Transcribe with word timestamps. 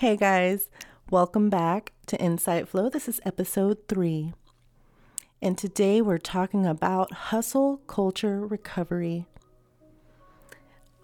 Hey 0.00 0.16
guys, 0.16 0.70
welcome 1.10 1.50
back 1.50 1.92
to 2.06 2.18
Insight 2.18 2.66
Flow. 2.66 2.88
This 2.88 3.06
is 3.06 3.20
episode 3.26 3.86
three. 3.86 4.32
And 5.42 5.58
today 5.58 6.00
we're 6.00 6.16
talking 6.16 6.64
about 6.64 7.12
hustle 7.12 7.82
culture 7.86 8.46
recovery. 8.46 9.26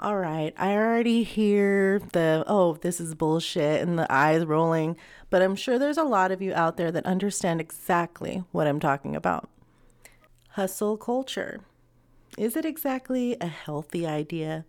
All 0.01 0.17
right, 0.17 0.55
I 0.57 0.75
already 0.75 1.25
hear 1.25 2.01
the, 2.15 2.43
oh, 2.47 2.79
this 2.81 2.99
is 2.99 3.15
bullshit 3.15 3.83
and 3.83 3.99
the 3.99 4.11
eyes 4.11 4.47
rolling, 4.47 4.97
but 5.29 5.43
I'm 5.43 5.57
sure 5.57 5.79
there's 5.79 5.99
a 5.99 6.03
lot 6.03 6.33
of 6.33 6.41
you 6.41 6.55
out 6.55 6.79
there 6.79 6.91
that 6.91 7.05
understand 7.05 7.61
exactly 7.61 8.45
what 8.51 8.67
I'm 8.67 8.81
talking 8.81 9.15
about. 9.15 9.51
Hustle 10.53 10.97
culture. 10.97 11.61
Is 12.39 12.57
it 12.57 12.65
exactly 12.65 13.37
a 13.43 13.47
healthy 13.47 14.07
idea? 14.07 14.65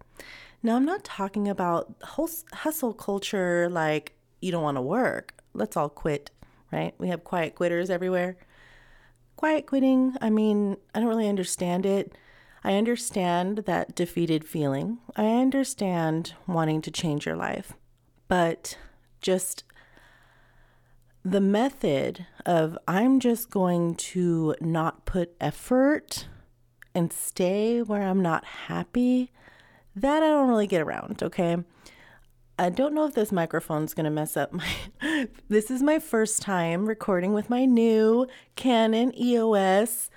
Now, 0.62 0.75
I'm 0.75 0.86
not 0.86 1.05
talking 1.05 1.48
about 1.48 1.96
hustle 2.04 2.94
culture 2.94 3.70
like 3.70 4.16
you 4.41 4.51
don't 4.51 4.63
want 4.63 4.77
to 4.77 4.81
work. 4.81 5.33
Let's 5.53 5.77
all 5.77 5.89
quit, 5.89 6.31
right? 6.71 6.93
We 6.98 7.07
have 7.09 7.23
quiet 7.23 7.55
quitters 7.55 7.89
everywhere. 7.89 8.38
Quiet 9.35 9.66
quitting, 9.66 10.16
I 10.21 10.29
mean, 10.29 10.77
I 10.95 10.99
don't 10.99 11.09
really 11.09 11.29
understand 11.29 11.85
it. 11.85 12.13
I 12.63 12.73
understand 12.73 13.59
that 13.59 13.95
defeated 13.95 14.45
feeling. 14.45 14.98
I 15.15 15.27
understand 15.27 16.34
wanting 16.48 16.81
to 16.81 16.91
change 16.91 17.26
your 17.26 17.35
life. 17.35 17.73
But 18.27 18.77
just 19.21 19.63
the 21.23 21.41
method 21.41 22.26
of 22.45 22.77
I'm 22.88 23.20
just 23.20 23.49
going 23.49 23.95
to 23.95 24.55
not 24.59 25.05
put 25.05 25.35
effort 25.40 26.27
and 26.95 27.13
stay 27.13 27.81
where 27.81 28.04
I'm 28.04 28.21
not 28.21 28.43
happy, 28.43 29.31
that 29.95 30.23
I 30.23 30.27
don't 30.27 30.49
really 30.49 30.67
get 30.67 30.81
around, 30.81 31.21
okay? 31.21 31.57
I 32.59 32.70
don't 32.70 32.95
know 32.95 33.05
if 33.05 33.13
this 33.13 33.31
microphone's 33.31 33.93
going 33.93 34.05
to 34.05 34.09
mess 34.09 34.35
up 34.35 34.52
my. 34.52 34.67
this 35.49 35.70
is 35.70 35.84
my 35.84 35.99
first 35.99 36.41
time 36.41 36.88
recording 36.88 37.34
with 37.34 37.52
my 37.52 37.65
new 37.65 38.27
Canon 38.55 39.18
EOS. 39.20 40.09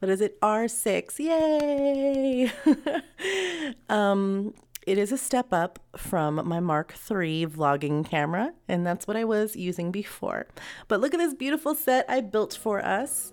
What 0.00 0.10
is 0.10 0.20
it? 0.20 0.40
R6. 0.40 1.18
Yay! 1.20 2.52
um, 3.88 4.54
it 4.86 4.98
is 4.98 5.12
a 5.12 5.18
step 5.18 5.52
up 5.52 5.78
from 5.96 6.46
my 6.46 6.58
Mark 6.58 6.94
III 7.10 7.46
vlogging 7.46 8.04
camera, 8.04 8.52
and 8.68 8.84
that's 8.84 9.06
what 9.06 9.16
I 9.16 9.24
was 9.24 9.54
using 9.54 9.92
before. 9.92 10.46
But 10.88 11.00
look 11.00 11.14
at 11.14 11.18
this 11.18 11.32
beautiful 11.32 11.76
set 11.76 12.06
I 12.08 12.22
built 12.22 12.58
for 12.60 12.84
us. 12.84 13.32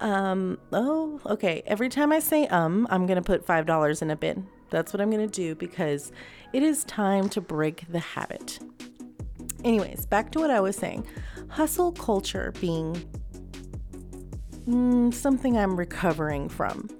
Um, 0.00 0.58
oh, 0.72 1.20
okay. 1.24 1.62
Every 1.66 1.88
time 1.88 2.12
I 2.12 2.18
say 2.18 2.46
um, 2.48 2.86
I'm 2.90 3.06
going 3.06 3.16
to 3.16 3.22
put 3.22 3.46
$5 3.46 4.02
in 4.02 4.10
a 4.10 4.16
bin. 4.16 4.46
That's 4.74 4.92
what 4.92 5.00
I'm 5.00 5.08
going 5.08 5.24
to 5.24 5.32
do 5.32 5.54
because 5.54 6.10
it 6.52 6.64
is 6.64 6.82
time 6.82 7.28
to 7.28 7.40
break 7.40 7.84
the 7.92 8.00
habit. 8.00 8.58
Anyways, 9.62 10.04
back 10.04 10.32
to 10.32 10.40
what 10.40 10.50
I 10.50 10.58
was 10.58 10.74
saying 10.74 11.06
hustle 11.48 11.92
culture 11.92 12.52
being 12.60 12.96
mm, 14.66 15.14
something 15.14 15.56
I'm 15.56 15.76
recovering 15.76 16.48
from. 16.48 16.90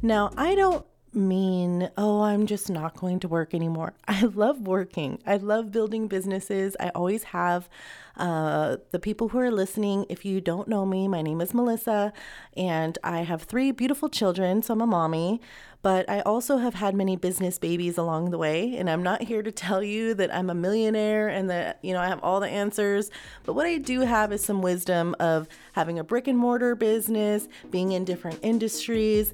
Now, 0.00 0.30
I 0.36 0.54
don't 0.54 0.86
mean, 1.12 1.90
oh, 1.96 2.22
I'm 2.22 2.46
just 2.46 2.70
not 2.70 2.96
going 2.96 3.20
to 3.20 3.28
work 3.28 3.54
anymore. 3.54 3.94
I 4.08 4.22
love 4.22 4.60
working. 4.60 5.20
I 5.26 5.36
love 5.36 5.72
building 5.72 6.08
businesses. 6.08 6.76
I 6.80 6.90
always 6.90 7.24
have. 7.24 7.68
Uh, 8.16 8.78
the 8.90 8.98
people 8.98 9.28
who 9.28 9.38
are 9.38 9.50
listening, 9.50 10.04
if 10.08 10.24
you 10.24 10.40
don't 10.40 10.66
know 10.66 10.84
me, 10.84 11.06
my 11.06 11.22
name 11.22 11.40
is 11.40 11.54
Melissa, 11.54 12.12
and 12.56 12.98
I 13.04 13.20
have 13.20 13.42
three 13.42 13.70
beautiful 13.70 14.08
children, 14.08 14.60
so 14.60 14.74
I'm 14.74 14.80
a 14.80 14.88
mommy. 14.88 15.40
But 15.82 16.10
I 16.10 16.20
also 16.22 16.56
have 16.56 16.74
had 16.74 16.96
many 16.96 17.14
business 17.14 17.56
babies 17.58 17.96
along 17.96 18.30
the 18.30 18.38
way, 18.38 18.76
and 18.76 18.90
I'm 18.90 19.04
not 19.04 19.22
here 19.22 19.42
to 19.42 19.52
tell 19.66 19.84
you 19.84 20.14
that 20.14 20.34
I'm 20.34 20.50
a 20.50 20.54
millionaire 20.54 21.28
and 21.28 21.48
that, 21.50 21.78
you 21.82 21.92
know, 21.92 22.00
I 22.00 22.08
have 22.08 22.18
all 22.24 22.40
the 22.40 22.48
answers. 22.48 23.10
But 23.44 23.52
what 23.52 23.66
I 23.66 23.78
do 23.78 24.00
have 24.00 24.32
is 24.32 24.44
some 24.44 24.62
wisdom 24.62 25.14
of 25.20 25.46
having 25.72 26.00
a 26.00 26.04
brick 26.04 26.26
and 26.26 26.36
mortar 26.36 26.74
business, 26.74 27.46
being 27.70 27.92
in 27.92 28.04
different 28.04 28.40
industries. 28.42 29.32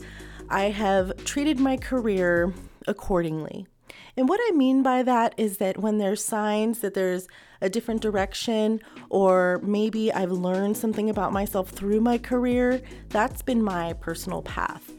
I 0.48 0.64
have 0.70 1.24
treated 1.24 1.58
my 1.58 1.76
career 1.76 2.52
accordingly. 2.86 3.66
And 4.16 4.28
what 4.28 4.40
I 4.44 4.52
mean 4.52 4.82
by 4.82 5.02
that 5.02 5.34
is 5.36 5.56
that 5.56 5.78
when 5.78 5.98
there's 5.98 6.24
signs 6.24 6.80
that 6.80 6.94
there's 6.94 7.26
a 7.60 7.68
different 7.68 8.00
direction, 8.00 8.80
or 9.10 9.60
maybe 9.62 10.12
I've 10.12 10.30
learned 10.30 10.76
something 10.76 11.10
about 11.10 11.32
myself 11.32 11.70
through 11.70 12.00
my 12.00 12.18
career, 12.18 12.80
that's 13.08 13.42
been 13.42 13.62
my 13.62 13.94
personal 13.94 14.42
path. 14.42 14.92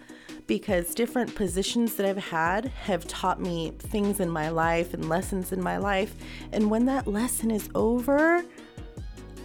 Because 0.48 0.94
different 0.94 1.34
positions 1.34 1.96
that 1.96 2.06
I've 2.06 2.18
had 2.18 2.66
have 2.66 3.08
taught 3.08 3.40
me 3.40 3.72
things 3.80 4.20
in 4.20 4.30
my 4.30 4.50
life 4.50 4.94
and 4.94 5.10
lessons 5.10 5.52
in 5.52 5.62
my 5.62 5.78
life. 5.78 6.16
And 6.52 6.70
when 6.70 6.86
that 6.86 7.08
lesson 7.08 7.50
is 7.52 7.70
over, 7.74 8.44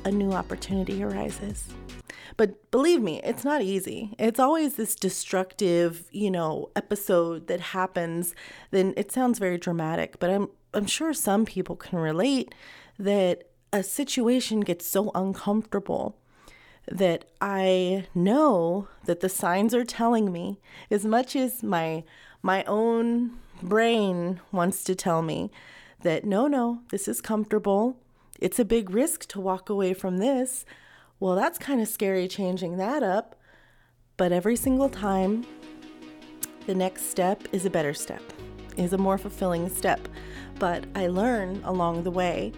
a 0.04 0.10
new 0.10 0.32
opportunity 0.32 1.02
arises. 1.02 1.68
But 2.36 2.70
believe 2.70 3.02
me, 3.02 3.20
it's 3.22 3.44
not 3.44 3.62
easy. 3.62 4.14
It's 4.18 4.40
always 4.40 4.76
this 4.76 4.94
destructive, 4.94 6.04
you 6.10 6.30
know, 6.30 6.70
episode 6.74 7.48
that 7.48 7.60
happens. 7.60 8.34
Then 8.70 8.94
it 8.96 9.12
sounds 9.12 9.38
very 9.38 9.58
dramatic, 9.58 10.18
but 10.18 10.30
I'm 10.30 10.48
I'm 10.72 10.86
sure 10.86 11.12
some 11.12 11.44
people 11.44 11.76
can 11.76 11.98
relate 11.98 12.54
that 12.98 13.48
a 13.72 13.82
situation 13.82 14.60
gets 14.60 14.86
so 14.86 15.10
uncomfortable 15.14 16.16
that 16.90 17.24
I 17.40 18.06
know 18.14 18.88
that 19.04 19.20
the 19.20 19.28
signs 19.28 19.74
are 19.74 19.84
telling 19.84 20.32
me 20.32 20.60
as 20.90 21.04
much 21.04 21.36
as 21.36 21.62
my 21.62 22.04
my 22.42 22.64
own 22.64 23.38
brain 23.62 24.40
wants 24.52 24.82
to 24.84 24.94
tell 24.94 25.22
me 25.22 25.50
that 26.02 26.24
no 26.24 26.46
no 26.46 26.80
this 26.90 27.06
is 27.06 27.20
comfortable 27.20 27.96
it's 28.40 28.58
a 28.58 28.64
big 28.64 28.90
risk 28.90 29.26
to 29.28 29.40
walk 29.40 29.68
away 29.68 29.94
from 29.94 30.18
this 30.18 30.64
well, 31.20 31.34
that's 31.34 31.58
kind 31.58 31.82
of 31.82 31.88
scary 31.88 32.26
changing 32.28 32.78
that 32.78 33.02
up. 33.02 33.36
But 34.16 34.32
every 34.32 34.56
single 34.56 34.88
time, 34.88 35.46
the 36.66 36.74
next 36.74 37.10
step 37.10 37.46
is 37.52 37.66
a 37.66 37.70
better 37.70 37.92
step, 37.92 38.22
is 38.78 38.94
a 38.94 38.98
more 38.98 39.18
fulfilling 39.18 39.68
step. 39.68 40.08
But 40.58 40.86
I 40.94 41.08
learn 41.08 41.60
along 41.64 42.04
the 42.04 42.10
way. 42.10 42.52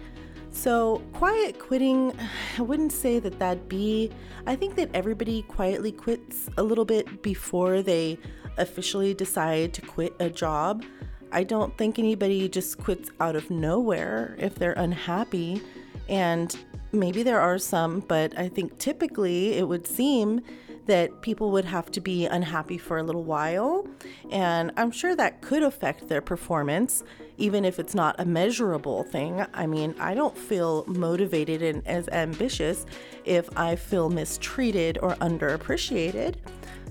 So, 0.51 1.01
quiet 1.11 1.59
quitting, 1.59 2.17
I 2.57 2.61
wouldn't 2.61 2.93
say 2.93 3.19
that 3.19 3.37
that'd 3.37 3.67
be. 3.67 4.11
I 4.47 4.55
think 4.55 4.75
that 4.75 4.89
everybody 4.93 5.41
quietly 5.43 5.91
quits 5.91 6.49
a 6.57 6.63
little 6.63 6.85
bit 6.85 7.21
before 7.21 7.81
they 7.81 8.17
officially 8.57 9.13
decide 9.13 9.73
to 9.73 9.81
quit 9.81 10.15
a 10.21 10.29
job. 10.29 10.85
I 11.33 11.43
don't 11.43 11.75
think 11.77 11.99
anybody 11.99 12.47
just 12.47 12.77
quits 12.77 13.09
out 13.19 13.35
of 13.35 13.49
nowhere 13.49 14.35
if 14.39 14.55
they're 14.55 14.73
unhappy. 14.73 15.61
And 16.07 16.55
maybe 16.91 17.23
there 17.23 17.41
are 17.41 17.57
some, 17.57 18.01
but 18.01 18.37
I 18.37 18.47
think 18.47 18.77
typically 18.77 19.53
it 19.53 19.67
would 19.67 19.87
seem 19.87 20.41
that 20.85 21.21
people 21.21 21.51
would 21.51 21.65
have 21.65 21.89
to 21.91 22.01
be 22.01 22.25
unhappy 22.25 22.77
for 22.77 22.97
a 22.97 23.03
little 23.03 23.23
while. 23.23 23.87
And 24.31 24.71
I'm 24.77 24.91
sure 24.91 25.15
that 25.15 25.41
could 25.41 25.63
affect 25.63 26.07
their 26.07 26.21
performance, 26.21 27.03
even 27.37 27.63
if 27.65 27.79
it's 27.79 27.95
not 27.95 28.15
a 28.19 28.25
measurable 28.25 29.03
thing. 29.03 29.45
I 29.53 29.65
mean, 29.65 29.95
I 29.99 30.13
don't 30.13 30.37
feel 30.37 30.83
motivated 30.87 31.61
and 31.61 31.87
as 31.87 32.09
ambitious 32.09 32.85
if 33.25 33.49
I 33.57 33.75
feel 33.75 34.09
mistreated 34.09 34.97
or 35.01 35.15
underappreciated. 35.15 36.35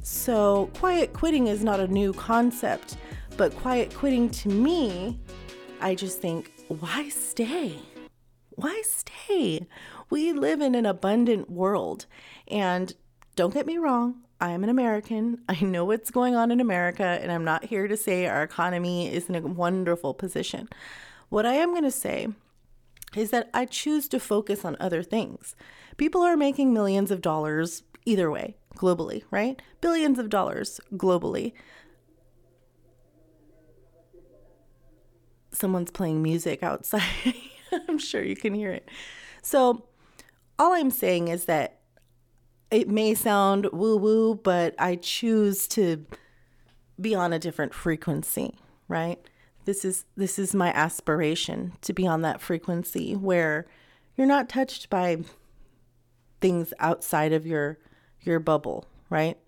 So, 0.03 0.69
quiet 0.75 1.13
quitting 1.13 1.47
is 1.47 1.63
not 1.63 1.79
a 1.79 1.87
new 1.87 2.13
concept, 2.13 2.97
but 3.37 3.57
quiet 3.57 3.95
quitting 3.95 4.31
to 4.31 4.49
me, 4.49 5.19
I 5.81 5.95
just 5.95 6.21
think, 6.21 6.53
why 6.69 7.09
stay? 7.09 7.79
Why 8.51 8.83
stay? 8.85 9.67
We 10.11 10.33
live 10.33 10.61
in 10.61 10.75
an 10.75 10.87
abundant 10.87 11.51
world. 11.51 12.07
And 12.49 12.95
don't 13.35 13.55
get 13.55 13.67
me 13.67 13.79
wrong, 13.79 14.23
I 14.41 14.51
am 14.51 14.65
an 14.65 14.71
American. 14.71 15.39
I 15.49 15.61
know 15.63 15.85
what's 15.85 16.11
going 16.11 16.35
on 16.35 16.51
in 16.51 16.61
America, 16.61 17.05
and 17.05 17.33
I'm 17.33 17.45
not 17.45 17.65
here 17.65 17.89
to 17.89 17.97
say 17.97 18.27
our 18.27 18.43
economy 18.43 19.13
is 19.13 19.29
in 19.29 19.35
a 19.35 19.41
wonderful 19.41 20.15
position. 20.15 20.69
What 21.29 21.47
I 21.47 21.55
am 21.55 21.71
going 21.71 21.85
to 21.85 21.91
say 21.91 22.29
is 23.17 23.31
that 23.31 23.51
I 23.55 23.65
choose 23.67 24.09
to 24.09 24.21
focus 24.21 24.65
on 24.65 24.77
other 24.81 25.03
things. 25.03 25.55
People 25.97 26.23
are 26.23 26.37
making 26.37 26.73
millions 26.73 27.11
of 27.11 27.23
dollars 27.23 27.85
either 28.05 28.31
way, 28.31 28.57
globally, 28.77 29.23
right? 29.31 29.61
Billions 29.81 30.19
of 30.19 30.29
dollars 30.29 30.81
globally. 30.95 31.53
Someone's 35.63 35.93
playing 35.93 36.25
music 36.25 36.65
outside. 36.65 37.05
I'm 37.89 37.97
sure 37.97 38.21
you 38.21 38.35
can 38.35 38.53
hear 38.53 38.73
it. 38.73 38.89
So, 39.43 39.85
all 40.59 40.73
I'm 40.73 40.91
saying 40.91 41.29
is 41.29 41.45
that 41.45 41.79
it 42.73 42.89
may 42.89 43.15
sound 43.15 43.67
woo 43.73 43.97
woo, 43.97 44.35
but 44.35 44.75
I 44.77 44.97
choose 44.97 45.69
to 45.69 46.05
be 47.01 47.15
on 47.15 47.33
a 47.33 47.39
different 47.39 47.75
frequency, 47.75 48.57
right? 48.89 49.25
This 49.65 49.85
is 49.85 50.05
this 50.17 50.37
is 50.37 50.53
my 50.53 50.73
aspiration 50.73 51.75
to 51.83 51.93
be 51.93 52.09
on 52.09 52.23
that 52.23 52.41
frequency 52.41 53.15
where 53.15 53.69
you're 54.17 54.27
not 54.27 54.49
touched 54.49 54.91
by 54.91 55.19
things 56.41 56.75
outside 56.81 57.33
of 57.33 57.47
your 57.47 57.79
your 58.21 58.41
bubble, 58.41 58.87
right? 59.11 59.39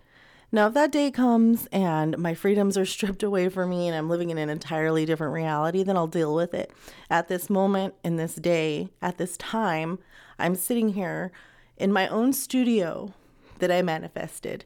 Now, 0.55 0.69
if 0.69 0.75
that 0.75 0.93
day 0.93 1.11
comes 1.11 1.67
and 1.73 2.17
my 2.17 2.33
freedoms 2.35 2.79
are 2.79 2.87
stripped 2.95 3.25
away 3.25 3.49
from 3.49 3.71
me 3.71 3.89
and 3.89 3.97
I'm 3.97 4.09
living 4.09 4.31
in 4.31 4.39
an 4.39 4.49
entirely 4.49 5.05
different 5.05 5.33
reality, 5.33 5.83
then 5.83 5.97
I'll 5.97 6.07
deal 6.07 6.33
with 6.33 6.55
it. 6.55 6.71
At 7.11 7.27
this 7.27 7.51
moment, 7.51 7.95
in 8.05 8.19
this 8.19 8.37
day, 8.37 8.89
at 9.03 9.19
this 9.19 9.37
time, 9.37 9.99
I'm 10.39 10.55
sitting 10.55 10.91
here 10.91 11.33
in 11.77 11.93
my 11.93 12.07
own 12.07 12.33
studio 12.33 13.13
that 13.59 13.73
I 13.73 13.83
manifested, 13.83 14.65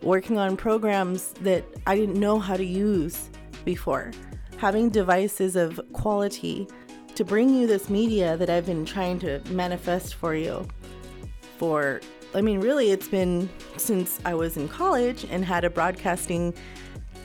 working 0.00 0.38
on 0.38 0.56
programs 0.56 1.34
that 1.42 1.66
I 1.86 1.94
didn't 1.94 2.18
know 2.18 2.38
how 2.38 2.56
to 2.56 2.64
use 2.64 3.28
before, 3.66 4.12
having 4.56 4.88
devices 4.88 5.56
of 5.56 5.78
quality 5.92 6.66
to 7.16 7.22
bring 7.22 7.54
you 7.54 7.66
this 7.66 7.90
media 7.90 8.38
that 8.38 8.48
I've 8.48 8.64
been 8.64 8.86
trying 8.86 9.18
to 9.18 9.42
manifest 9.50 10.14
for 10.14 10.34
you 10.34 10.66
for 11.58 12.00
I 12.34 12.40
mean, 12.40 12.60
really, 12.60 12.90
it's 12.90 13.08
been 13.08 13.48
since 13.76 14.18
I 14.24 14.34
was 14.34 14.56
in 14.56 14.68
college 14.68 15.26
and 15.30 15.44
had 15.44 15.64
a 15.64 15.70
broadcasting, 15.70 16.54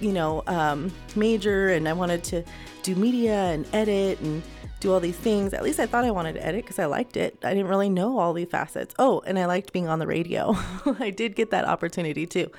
you 0.01 0.11
know, 0.11 0.43
um, 0.47 0.91
major, 1.15 1.69
and 1.69 1.87
I 1.87 1.93
wanted 1.93 2.23
to 2.25 2.43
do 2.83 2.95
media 2.95 3.35
and 3.35 3.65
edit 3.73 4.19
and 4.19 4.43
do 4.79 4.93
all 4.93 4.99
these 4.99 5.15
things. 5.15 5.53
At 5.53 5.63
least 5.63 5.79
I 5.79 5.85
thought 5.85 6.03
I 6.03 6.11
wanted 6.11 6.33
to 6.33 6.45
edit 6.45 6.63
because 6.63 6.79
I 6.79 6.85
liked 6.85 7.15
it. 7.15 7.37
I 7.43 7.53
didn't 7.53 7.67
really 7.67 7.89
know 7.89 8.19
all 8.19 8.33
the 8.33 8.45
facets. 8.45 8.93
Oh, 8.99 9.21
and 9.25 9.39
I 9.39 9.45
liked 9.45 9.71
being 9.71 9.87
on 9.87 9.99
the 9.99 10.07
radio. 10.07 10.55
I 10.99 11.09
did 11.09 11.35
get 11.35 11.51
that 11.51 11.65
opportunity 11.65 12.25
too. 12.25 12.51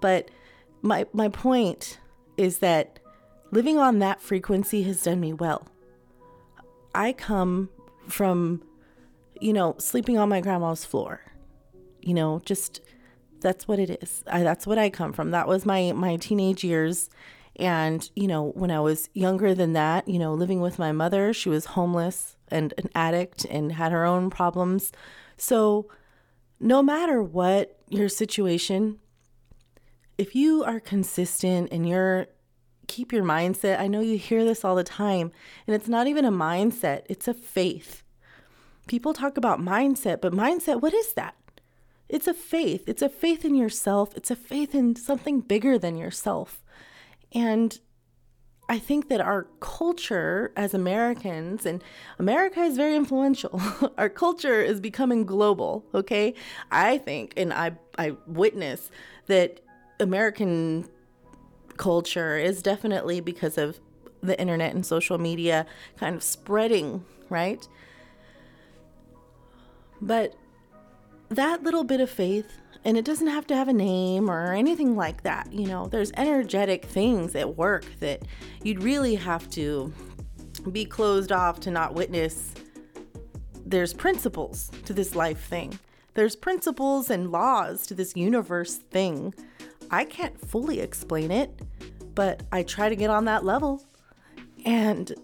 But 0.00 0.30
my 0.82 1.06
my 1.12 1.28
point 1.28 1.98
is 2.36 2.58
that 2.58 2.98
living 3.52 3.78
on 3.78 4.00
that 4.00 4.20
frequency 4.20 4.82
has 4.82 5.02
done 5.02 5.20
me 5.20 5.32
well. 5.32 5.68
I 6.94 7.12
come 7.12 7.70
from, 8.08 8.62
you 9.40 9.52
know, 9.52 9.76
sleeping 9.78 10.18
on 10.18 10.28
my 10.28 10.40
grandma's 10.40 10.84
floor 10.84 11.20
you 12.02 12.14
know, 12.14 12.40
just 12.44 12.80
that's 13.40 13.66
what 13.66 13.78
it 13.78 14.02
is. 14.02 14.22
I, 14.30 14.42
that's 14.42 14.66
what 14.66 14.78
I 14.78 14.90
come 14.90 15.12
from. 15.12 15.30
That 15.30 15.48
was 15.48 15.66
my 15.66 15.92
my 15.92 16.16
teenage 16.16 16.64
years. 16.64 17.10
And, 17.56 18.08
you 18.16 18.26
know, 18.26 18.52
when 18.54 18.70
I 18.70 18.80
was 18.80 19.10
younger 19.12 19.54
than 19.54 19.74
that, 19.74 20.08
you 20.08 20.18
know, 20.18 20.32
living 20.32 20.60
with 20.60 20.78
my 20.78 20.90
mother, 20.90 21.34
she 21.34 21.50
was 21.50 21.66
homeless 21.66 22.36
and 22.48 22.72
an 22.78 22.88
addict 22.94 23.44
and 23.44 23.72
had 23.72 23.92
her 23.92 24.06
own 24.06 24.30
problems. 24.30 24.90
So, 25.36 25.88
no 26.58 26.82
matter 26.82 27.22
what 27.22 27.78
your 27.88 28.08
situation, 28.08 28.98
if 30.16 30.34
you 30.34 30.64
are 30.64 30.80
consistent 30.80 31.68
and 31.72 31.86
you're 31.86 32.28
keep 32.86 33.12
your 33.12 33.24
mindset, 33.24 33.80
I 33.80 33.86
know 33.86 34.00
you 34.00 34.18
hear 34.18 34.44
this 34.44 34.64
all 34.64 34.74
the 34.74 34.84
time, 34.84 35.32
and 35.66 35.74
it's 35.74 35.88
not 35.88 36.06
even 36.06 36.24
a 36.24 36.32
mindset, 36.32 37.02
it's 37.08 37.26
a 37.26 37.34
faith. 37.34 38.02
People 38.86 39.14
talk 39.14 39.36
about 39.36 39.60
mindset, 39.60 40.20
but 40.20 40.32
mindset, 40.32 40.80
what 40.80 40.92
is 40.92 41.14
that? 41.14 41.34
It's 42.12 42.28
a 42.28 42.34
faith. 42.34 42.84
It's 42.86 43.00
a 43.00 43.08
faith 43.08 43.42
in 43.42 43.54
yourself. 43.54 44.14
It's 44.14 44.30
a 44.30 44.36
faith 44.36 44.74
in 44.74 44.94
something 44.96 45.40
bigger 45.40 45.78
than 45.78 45.96
yourself. 45.96 46.62
And 47.32 47.80
I 48.68 48.78
think 48.78 49.08
that 49.08 49.22
our 49.22 49.48
culture 49.60 50.52
as 50.54 50.74
Americans, 50.74 51.64
and 51.64 51.82
America 52.18 52.60
is 52.60 52.76
very 52.76 52.94
influential, 52.94 53.60
our 53.98 54.10
culture 54.10 54.60
is 54.60 54.78
becoming 54.78 55.24
global, 55.24 55.86
okay? 55.94 56.34
I 56.70 56.98
think, 56.98 57.32
and 57.38 57.50
I, 57.52 57.72
I 57.96 58.14
witness 58.26 58.90
that 59.26 59.60
American 59.98 60.88
culture 61.78 62.36
is 62.36 62.62
definitely 62.62 63.20
because 63.20 63.56
of 63.56 63.80
the 64.22 64.38
internet 64.38 64.74
and 64.74 64.84
social 64.84 65.16
media 65.16 65.64
kind 65.96 66.14
of 66.14 66.22
spreading, 66.22 67.06
right? 67.30 67.66
But 70.02 70.34
that 71.36 71.62
little 71.62 71.84
bit 71.84 72.00
of 72.00 72.10
faith, 72.10 72.58
and 72.84 72.96
it 72.96 73.04
doesn't 73.04 73.28
have 73.28 73.46
to 73.48 73.56
have 73.56 73.68
a 73.68 73.72
name 73.72 74.30
or 74.30 74.52
anything 74.52 74.96
like 74.96 75.22
that, 75.22 75.52
you 75.52 75.66
know, 75.66 75.86
there's 75.86 76.10
energetic 76.16 76.84
things 76.84 77.34
at 77.34 77.56
work 77.56 77.84
that 78.00 78.22
you'd 78.62 78.82
really 78.82 79.14
have 79.14 79.48
to 79.50 79.92
be 80.70 80.84
closed 80.84 81.32
off 81.32 81.60
to 81.60 81.70
not 81.70 81.94
witness. 81.94 82.54
There's 83.64 83.94
principles 83.94 84.70
to 84.84 84.92
this 84.92 85.14
life 85.14 85.44
thing. 85.44 85.78
There's 86.14 86.36
principles 86.36 87.08
and 87.08 87.30
laws 87.32 87.86
to 87.86 87.94
this 87.94 88.14
universe 88.16 88.76
thing. 88.76 89.34
I 89.90 90.04
can't 90.04 90.38
fully 90.40 90.80
explain 90.80 91.30
it, 91.30 91.62
but 92.14 92.42
I 92.52 92.64
try 92.64 92.88
to 92.88 92.96
get 92.96 93.10
on 93.10 93.24
that 93.26 93.44
level. 93.44 93.82
And 94.64 95.14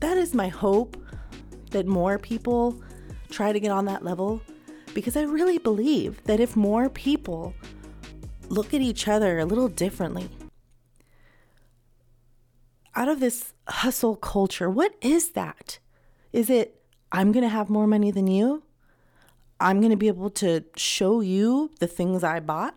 that 0.00 0.16
is 0.16 0.34
my 0.34 0.48
hope 0.48 0.96
that 1.70 1.86
more 1.86 2.18
people 2.18 2.82
try 3.32 3.52
to 3.52 3.60
get 3.60 3.70
on 3.70 3.86
that 3.86 4.04
level 4.04 4.42
because 4.94 5.16
I 5.16 5.22
really 5.22 5.58
believe 5.58 6.22
that 6.24 6.40
if 6.40 6.54
more 6.54 6.88
people 6.88 7.54
look 8.48 8.74
at 8.74 8.80
each 8.80 9.08
other 9.08 9.38
a 9.38 9.44
little 9.44 9.68
differently, 9.68 10.28
out 12.94 13.08
of 13.08 13.20
this 13.20 13.54
hustle 13.68 14.16
culture, 14.16 14.68
what 14.68 14.94
is 15.00 15.30
that? 15.30 15.78
Is 16.32 16.50
it, 16.50 16.82
I'm 17.10 17.32
going 17.32 17.42
to 17.42 17.48
have 17.48 17.70
more 17.70 17.86
money 17.86 18.10
than 18.10 18.26
you? 18.26 18.62
I'm 19.60 19.80
going 19.80 19.90
to 19.90 19.96
be 19.96 20.08
able 20.08 20.30
to 20.30 20.64
show 20.76 21.20
you 21.20 21.70
the 21.78 21.86
things 21.86 22.24
I 22.24 22.40
bought? 22.40 22.74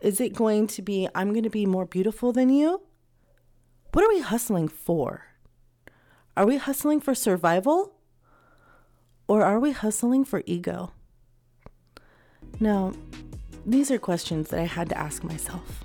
Is 0.00 0.20
it 0.20 0.34
going 0.34 0.66
to 0.68 0.82
be, 0.82 1.08
I'm 1.14 1.32
going 1.32 1.42
to 1.42 1.50
be 1.50 1.66
more 1.66 1.86
beautiful 1.86 2.32
than 2.32 2.48
you? 2.48 2.82
What 3.92 4.04
are 4.04 4.08
we 4.08 4.20
hustling 4.20 4.68
for? 4.68 5.24
Are 6.36 6.46
we 6.46 6.56
hustling 6.56 7.00
for 7.00 7.14
survival? 7.14 7.95
Or 9.28 9.42
are 9.42 9.58
we 9.58 9.72
hustling 9.72 10.24
for 10.24 10.42
ego? 10.46 10.92
Now, 12.60 12.92
these 13.64 13.90
are 13.90 13.98
questions 13.98 14.48
that 14.48 14.60
I 14.60 14.64
had 14.64 14.88
to 14.90 14.98
ask 14.98 15.24
myself. 15.24 15.84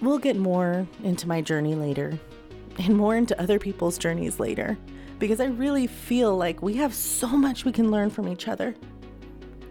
We'll 0.00 0.18
get 0.18 0.36
more 0.36 0.86
into 1.02 1.26
my 1.26 1.40
journey 1.40 1.74
later 1.74 2.18
and 2.78 2.96
more 2.96 3.16
into 3.16 3.40
other 3.40 3.58
people's 3.58 3.98
journeys 3.98 4.38
later 4.38 4.76
because 5.18 5.40
I 5.40 5.46
really 5.46 5.86
feel 5.86 6.36
like 6.36 6.62
we 6.62 6.74
have 6.74 6.94
so 6.94 7.28
much 7.28 7.64
we 7.64 7.72
can 7.72 7.90
learn 7.90 8.10
from 8.10 8.28
each 8.28 8.46
other. 8.46 8.74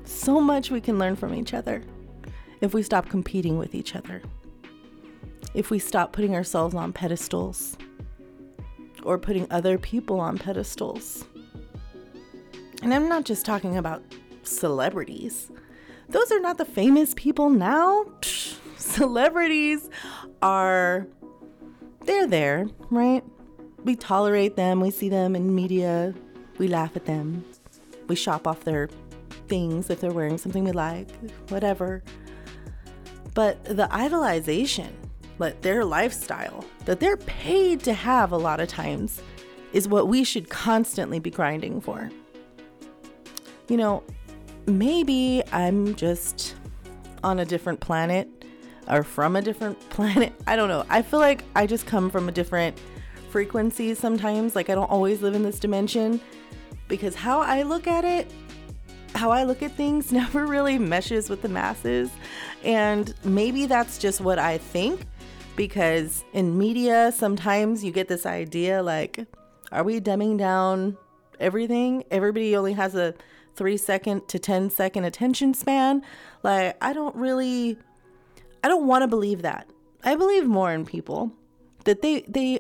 So 0.06 0.42
much 0.42 0.72
we 0.72 0.82
can 0.82 1.00
learn 1.00 1.16
from 1.16 1.34
each 1.34 1.54
other 1.54 1.84
if 2.62 2.74
we 2.74 2.84
stop 2.84 3.10
competing 3.10 3.58
with 3.58 3.76
each 3.76 3.96
other. 3.96 4.22
If 5.54 5.70
we 5.70 5.80
stop 5.80 6.14
putting 6.14 6.36
ourselves 6.36 6.76
on 6.76 6.94
pedestals 6.94 7.78
or 9.06 9.18
putting 9.18 9.48
other 9.52 9.78
people 9.78 10.20
on 10.20 10.38
pedestals. 10.38 11.26
And 12.82 12.94
I'm 12.94 13.08
not 13.08 13.26
just 13.26 13.46
talking 13.46 13.78
about 13.78 14.04
celebrities. 14.44 15.52
Those 16.10 16.32
are 16.32 16.40
not 16.40 16.58
the 16.58 16.66
famous 16.66 17.14
people 17.16 17.50
now. 17.50 18.04
Psh, 18.22 18.58
celebrities 18.78 19.90
are, 20.42 21.08
they're 22.02 22.28
there, 22.28 22.68
right? 22.90 23.24
We 23.84 23.96
tolerate 23.96 24.56
them, 24.56 24.80
we 24.80 24.92
see 24.92 25.10
them 25.10 25.36
in 25.36 25.54
media, 25.54 26.14
we 26.58 26.68
laugh 26.68 26.96
at 26.96 27.06
them, 27.06 27.44
we 28.08 28.16
shop 28.16 28.48
off 28.48 28.64
their 28.64 28.90
things 29.48 29.90
if 29.90 30.00
they're 30.02 30.12
wearing 30.12 30.38
something 30.38 30.64
we 30.64 30.72
like, 30.72 31.10
whatever. 31.50 32.04
But 33.34 33.64
the 33.66 33.88
idolization, 33.92 34.92
like 35.44 35.62
their 35.62 35.84
lifestyle 35.86 36.66
that 36.86 37.00
they're 37.00 37.18
paid 37.18 37.82
to 37.82 37.94
have 37.94 38.32
a 38.32 38.38
lot 38.38 38.60
of 38.60 38.68
times, 38.68 39.22
is 39.74 39.88
what 39.88 40.08
we 40.08 40.24
should 40.24 40.50
constantly 40.50 41.20
be 41.20 41.30
grinding 41.30 41.82
for. 41.82 42.10
You 43.68 43.78
know, 43.78 44.04
maybe 44.66 45.44
I'm 45.52 45.96
just 45.96 46.56
on 47.24 47.40
a 47.40 47.46
different 47.46 47.80
planet 47.80 48.30
or 48.88 49.04
from 49.04 49.36
a 49.36 49.42
different 49.42 49.80
planet. 49.90 50.34
I 50.48 50.56
don't 50.56 50.70
know. 50.70 50.86
I 50.90 51.02
feel 51.02 51.20
like 51.20 51.44
I 51.56 51.66
just 51.66 51.86
come 51.86 52.10
from 52.10 52.30
a 52.30 52.32
different 52.32 52.78
frequency 53.30 53.96
sometimes. 53.96 54.56
Like 54.56 54.70
I 54.70 54.76
don't 54.76 54.90
always 54.90 55.22
live 55.22 55.36
in 55.36 55.44
this 55.44 55.60
dimension 55.60 56.22
because 56.88 57.16
how 57.16 57.42
I 57.42 57.64
look 57.64 57.88
at 57.88 58.06
it, 58.06 58.32
how 59.16 59.32
I 59.32 59.44
look 59.44 59.64
at 59.64 59.72
things 59.72 60.12
never 60.22 60.46
really 60.46 60.78
meshes 60.78 61.30
with 61.30 61.42
the 61.42 61.50
masses. 61.50 62.12
And 62.64 63.14
maybe 63.24 63.66
that's 63.66 63.98
just 63.98 64.22
what 64.22 64.40
I 64.40 64.58
think 64.58 65.06
because 65.56 66.24
in 66.34 66.58
media, 66.58 67.12
sometimes 67.16 67.84
you 67.84 67.92
get 67.92 68.08
this 68.08 68.26
idea 68.26 68.82
like, 68.82 69.26
are 69.72 69.84
we 69.84 70.00
dumbing 70.00 70.38
down 70.38 70.98
everything? 71.40 72.04
Everybody 72.12 72.56
only 72.56 72.74
has 72.74 72.96
a 72.96 73.14
three 73.56 73.78
second 73.78 74.28
to 74.30 74.40
ten 74.40 74.70
second 74.70 75.06
attention 75.06 75.54
span. 75.54 76.02
Like, 76.42 76.78
I 76.82 76.94
don't 76.94 77.16
really, 77.16 77.78
I 78.64 78.68
don't 78.68 78.88
want 78.88 79.04
to 79.04 79.08
believe 79.08 79.42
that. 79.44 79.68
I 80.04 80.16
believe 80.16 80.46
more 80.46 80.74
in 80.74 80.86
people 80.86 81.32
that 81.86 82.02
they, 82.02 82.22
they 82.28 82.60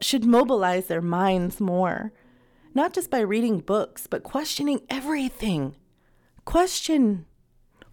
should 0.00 0.24
mobilize 0.24 0.86
their 0.86 1.02
minds 1.02 1.60
more, 1.60 2.12
not 2.74 2.92
just 2.92 3.10
by 3.10 3.20
reading 3.20 3.60
books, 3.60 4.06
but 4.06 4.22
questioning 4.22 4.80
everything. 4.88 5.76
Question 6.44 7.26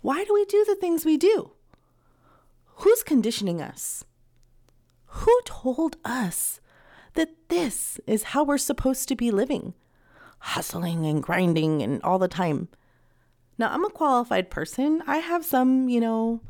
why 0.01 0.23
do 0.23 0.33
we 0.33 0.45
do 0.45 0.63
the 0.65 0.75
things 0.75 1.03
we 1.03 1.17
do? 1.17 1.51
Who's 2.75 3.03
conditioning 3.03 3.61
us? 3.61 4.05
Told 5.61 5.97
us 6.05 6.59
that 7.15 7.49
this 7.49 7.99
is 8.07 8.23
how 8.23 8.43
we're 8.43 8.57
supposed 8.57 9.07
to 9.09 9.15
be 9.15 9.31
living? 9.31 9.73
hustling 10.39 11.05
and 11.05 11.21
grinding 11.21 11.81
and 11.81 12.01
all 12.03 12.19
the 12.19 12.27
time. 12.27 12.69
Now, 13.57 13.69
I'm 13.71 13.83
a 13.83 13.89
qualified 13.89 14.49
person. 14.49 15.03
I 15.05 15.17
have 15.17 15.43
some, 15.43 15.89
you 15.89 15.99
know, 15.99 16.41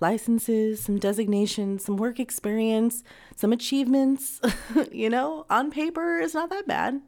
licenses, 0.00 0.80
some 0.80 0.98
designations, 0.98 1.84
some 1.84 1.96
work 1.96 2.20
experience, 2.20 3.02
some 3.36 3.52
achievements. 3.52 4.40
you 4.92 5.08
know, 5.08 5.46
on 5.48 5.70
paper, 5.70 6.18
it's 6.20 6.34
not 6.34 6.50
that 6.50 6.66
bad, 6.66 7.00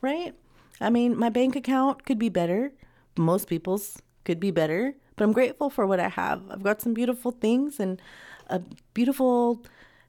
right? 0.00 0.34
I 0.80 0.90
mean, 0.90 1.16
my 1.16 1.28
bank 1.28 1.54
account 1.54 2.04
could 2.04 2.18
be 2.18 2.28
better. 2.28 2.72
Most 3.16 3.48
people's 3.48 4.02
could 4.24 4.40
be 4.40 4.50
better, 4.50 4.94
but 5.14 5.24
I'm 5.24 5.32
grateful 5.32 5.70
for 5.70 5.86
what 5.86 6.00
I 6.00 6.08
have. 6.08 6.42
I've 6.50 6.64
got 6.64 6.80
some 6.80 6.92
beautiful 6.92 7.30
things 7.30 7.78
and 7.78 8.02
a 8.48 8.60
beautiful, 8.94 9.62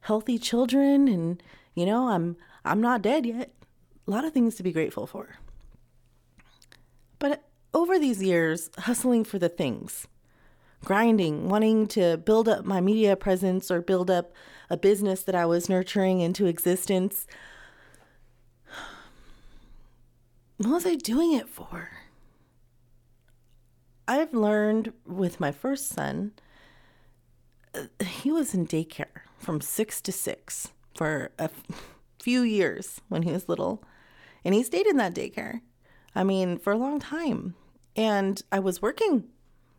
healthy 0.05 0.37
children, 0.37 1.07
and 1.07 1.41
you 1.73 1.85
know, 1.85 2.09
I'm 2.09 2.37
I'm 2.63 2.79
not 2.79 3.01
dead 3.01 3.25
yet. 3.25 3.51
A 4.07 4.11
lot 4.11 4.23
of 4.23 4.33
things 4.33 4.55
to 4.55 4.63
be 4.63 4.71
grateful 4.71 5.07
for. 5.07 5.37
But 7.17 7.43
over 7.73 7.97
these 7.97 8.21
years, 8.21 8.69
hustling 8.77 9.23
for 9.23 9.39
the 9.39 9.49
things, 9.49 10.07
grinding, 10.83 11.49
wanting 11.49 11.87
to 11.87 12.17
build 12.17 12.47
up 12.47 12.65
my 12.65 12.81
media 12.81 13.15
presence 13.15 13.71
or 13.71 13.81
build 13.81 14.11
up 14.11 14.31
a 14.69 14.77
business 14.77 15.23
that 15.23 15.33
I 15.33 15.47
was 15.47 15.69
nurturing 15.69 16.21
into 16.21 16.45
existence. 16.45 17.25
What 20.57 20.69
was 20.69 20.85
I 20.85 20.95
doing 20.95 21.33
it 21.33 21.49
for? 21.49 21.89
I've 24.07 24.35
learned 24.35 24.93
with 25.05 25.39
my 25.39 25.51
first 25.51 25.89
son, 25.89 26.33
uh, 27.73 28.05
he 28.05 28.31
was 28.31 28.53
in 28.53 28.67
daycare 28.67 29.24
from 29.45 29.61
six 29.61 30.01
to 30.01 30.11
six 30.11 30.69
for 30.95 31.29
a 31.37 31.49
few 32.19 32.41
years 32.41 32.99
when 33.09 33.21
he 33.21 33.31
was 33.31 33.47
little. 33.47 33.83
And 34.43 34.55
he 34.55 34.63
stayed 34.63 34.87
in 34.87 34.97
that 34.97 35.13
daycare. 35.13 35.61
I 36.15 36.23
mean, 36.23 36.57
for 36.57 36.73
a 36.73 36.77
long 36.77 36.99
time. 36.99 37.53
And 37.95 38.41
I 38.51 38.59
was 38.59 38.81
working. 38.81 39.25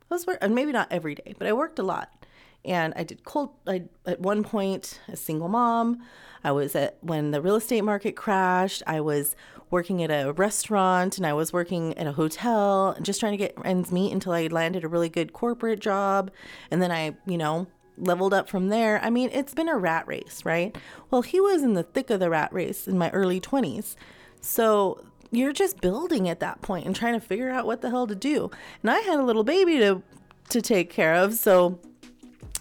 I 0.09 0.15
was 0.15 0.27
working, 0.27 0.55
maybe 0.55 0.71
not 0.71 0.93
every 0.93 1.17
day, 1.17 1.35
but 1.37 1.49
I 1.49 1.53
worked 1.53 1.81
a 1.81 1.83
lot. 1.83 2.25
And 2.65 2.93
I 2.97 3.03
did 3.03 3.25
cold, 3.25 3.51
I, 3.67 3.85
at 4.07 4.21
one 4.21 4.45
point, 4.45 5.01
a 5.09 5.17
single 5.17 5.49
mom. 5.49 6.01
I 6.45 6.53
was 6.53 6.77
at, 6.77 6.99
when 7.01 7.33
the 7.33 7.43
real 7.43 7.57
estate 7.57 7.83
market 7.83 8.15
crashed, 8.15 8.85
I 8.87 9.01
was 9.01 9.35
working 9.71 10.03
at 10.03 10.11
a 10.11 10.33
restaurant 10.33 11.19
and 11.19 11.27
I 11.27 11.33
was 11.33 11.53
working 11.53 11.97
at 11.99 12.07
a 12.07 12.13
hotel 12.13 12.91
and 12.91 13.05
just 13.05 13.19
trying 13.19 13.33
to 13.33 13.37
get 13.37 13.57
ends 13.65 13.91
meet 13.91 14.13
until 14.13 14.33
I 14.33 14.47
landed 14.47 14.85
a 14.85 14.89
really 14.89 15.09
good 15.09 15.33
corporate 15.33 15.81
job. 15.81 16.31
And 16.71 16.81
then 16.81 16.93
I, 16.93 17.17
you 17.27 17.37
know, 17.37 17.67
leveled 17.99 18.35
up 18.35 18.49
from 18.49 18.69
there. 18.69 19.01
I 19.03 19.11
mean, 19.11 19.31
it's 19.33 19.55
been 19.55 19.69
a 19.69 19.77
rat 19.77 20.07
race, 20.07 20.45
right? 20.45 20.77
Well, 21.11 21.23
he 21.23 21.41
was 21.41 21.63
in 21.63 21.75
the 21.75 21.83
thick 21.83 22.11
of 22.11 22.21
the 22.21 22.31
rat 22.31 22.53
race 22.53 22.87
in 22.87 22.99
my 22.99 23.11
early 23.11 23.41
20s. 23.41 23.97
So 24.41 25.03
you're 25.31 25.53
just 25.53 25.81
building 25.81 26.29
at 26.29 26.41
that 26.41 26.63
point 26.63 26.87
and 26.87 26.95
trying 26.95 27.15
to 27.15 27.21
figure 27.21 27.51
out 27.51 27.67
what 27.67 27.81
the 27.81 27.91
hell 27.91 28.07
to 28.07 28.15
do. 28.15 28.51
And 28.83 28.91
I 28.91 29.01
had 29.01 29.19
a 29.19 29.25
little 29.25 29.45
baby 29.45 29.79
to 29.79 30.03
to 30.49 30.63
take 30.63 30.91
care 30.91 31.15
of, 31.15 31.35
so 31.35 31.81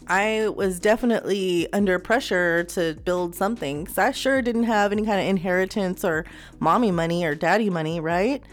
I 0.08 0.50
was 0.50 0.80
definitely 0.80 1.72
under 1.74 1.98
pressure 2.00 2.64
to 2.66 2.96
build 3.06 3.36
something 3.36 3.84
because 3.84 3.98
I 3.98 4.12
sure 4.12 4.42
didn't 4.42 4.64
have 4.64 4.92
any 4.92 5.04
kind 5.04 5.20
of 5.20 5.28
inheritance 5.28 6.04
or 6.04 6.26
mommy 6.60 6.92
money 6.92 7.26
or 7.26 7.36
daddy 7.36 7.70
money, 7.70 8.00
right? 8.00 8.44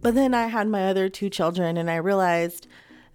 But 0.00 0.14
then 0.14 0.32
I 0.32 0.46
had 0.46 0.68
my 0.68 0.88
other 0.88 1.10
two 1.10 1.28
children 1.28 1.76
and 1.76 1.90
I 1.90 1.96
realized 1.96 2.66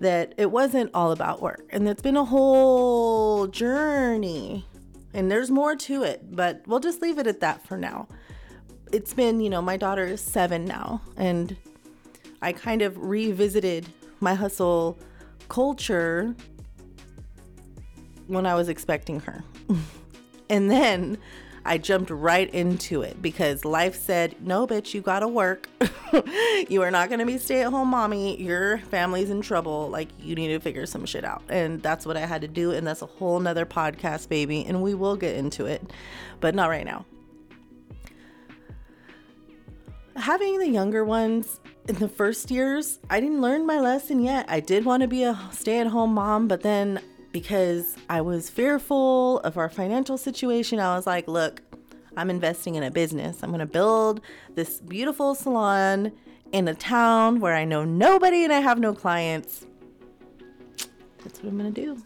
that 0.05 0.35
it 0.37 0.51
wasn't 0.51 0.91
all 0.93 1.11
about 1.11 1.41
work. 1.41 1.67
And 1.71 1.89
it's 1.89 2.01
been 2.01 2.15
a 2.15 2.23
whole 2.23 3.47
journey. 3.47 4.65
And 5.15 5.31
there's 5.31 5.49
more 5.49 5.75
to 5.75 6.03
it, 6.03 6.35
but 6.35 6.61
we'll 6.67 6.79
just 6.79 7.01
leave 7.01 7.17
it 7.17 7.25
at 7.25 7.39
that 7.39 7.65
for 7.65 7.75
now. 7.75 8.07
It's 8.91 9.13
been, 9.13 9.39
you 9.39 9.49
know, 9.49 9.61
my 9.61 9.77
daughter 9.77 10.05
is 10.05 10.21
seven 10.21 10.63
now, 10.63 11.01
and 11.17 11.57
I 12.41 12.53
kind 12.53 12.81
of 12.81 12.97
revisited 12.97 13.87
my 14.19 14.35
hustle 14.35 14.99
culture 15.49 16.35
when 18.27 18.45
I 18.45 18.53
was 18.53 18.69
expecting 18.69 19.21
her. 19.21 19.43
and 20.49 20.69
then 20.69 21.17
I 21.67 21.79
jumped 21.79 22.11
right 22.11 22.53
into 22.53 23.01
it 23.01 23.21
because 23.21 23.65
life 23.65 23.95
said, 23.95 24.35
no, 24.39 24.67
bitch, 24.67 24.93
you 24.93 25.01
gotta 25.01 25.27
work. 25.27 25.67
you 26.69 26.83
are 26.83 26.91
not 26.91 27.09
gonna 27.09 27.25
be 27.25 27.39
stay 27.39 27.63
at 27.63 27.71
home 27.71 27.87
mommy. 27.87 28.39
Your 28.39 28.77
family's 28.77 29.31
in 29.31 29.41
trouble. 29.41 29.89
Like, 29.89 30.09
you 30.19 30.35
need 30.35 30.49
to 30.49 30.59
figure 30.59 30.85
some 30.85 31.05
shit 31.05 31.25
out. 31.25 31.41
And 31.49 31.81
that's 31.81 32.05
what 32.05 32.17
I 32.17 32.25
had 32.27 32.41
to 32.41 32.47
do. 32.47 32.71
And 32.71 32.85
that's 32.85 33.01
a 33.01 33.07
whole 33.07 33.39
nother 33.39 33.65
podcast, 33.65 34.29
baby. 34.29 34.63
And 34.63 34.83
we 34.83 34.93
will 34.93 35.15
get 35.15 35.35
into 35.35 35.65
it, 35.65 35.91
but 36.39 36.53
not 36.53 36.69
right 36.69 36.85
now. 36.85 37.03
Having 40.15 40.59
the 40.59 40.69
younger 40.69 41.03
ones 41.03 41.59
in 41.89 41.95
the 41.95 42.07
first 42.07 42.51
years, 42.51 42.99
I 43.09 43.19
didn't 43.19 43.41
learn 43.41 43.65
my 43.65 43.79
lesson 43.79 44.21
yet. 44.21 44.45
I 44.47 44.59
did 44.59 44.85
want 44.85 45.01
to 45.01 45.07
be 45.07 45.23
a 45.23 45.37
stay 45.51 45.79
at 45.79 45.87
home 45.87 46.13
mom, 46.13 46.47
but 46.47 46.61
then 46.61 47.01
because 47.35 47.97
I 48.09 48.21
was 48.21 48.49
fearful 48.49 49.41
of 49.41 49.57
our 49.57 49.67
financial 49.67 50.17
situation. 50.17 50.79
I 50.79 50.95
was 50.95 51.05
like, 51.05 51.27
look, 51.27 51.61
I'm 52.15 52.29
investing 52.29 52.75
in 52.75 52.83
a 52.83 52.89
business. 52.89 53.43
I'm 53.43 53.49
going 53.49 53.59
to 53.59 53.65
build 53.65 54.21
this 54.53 54.79
beautiful 54.79 55.35
salon 55.35 56.13
in 56.53 56.69
a 56.69 56.73
town 56.73 57.41
where 57.41 57.53
I 57.53 57.65
know 57.65 57.83
nobody 57.83 58.45
and 58.45 58.53
I 58.53 58.61
have 58.61 58.79
no 58.79 58.93
clients. 58.93 59.65
That's 61.25 61.43
what 61.43 61.49
I'm 61.49 61.57
going 61.57 61.73
to 61.73 61.81
do. 61.81 62.01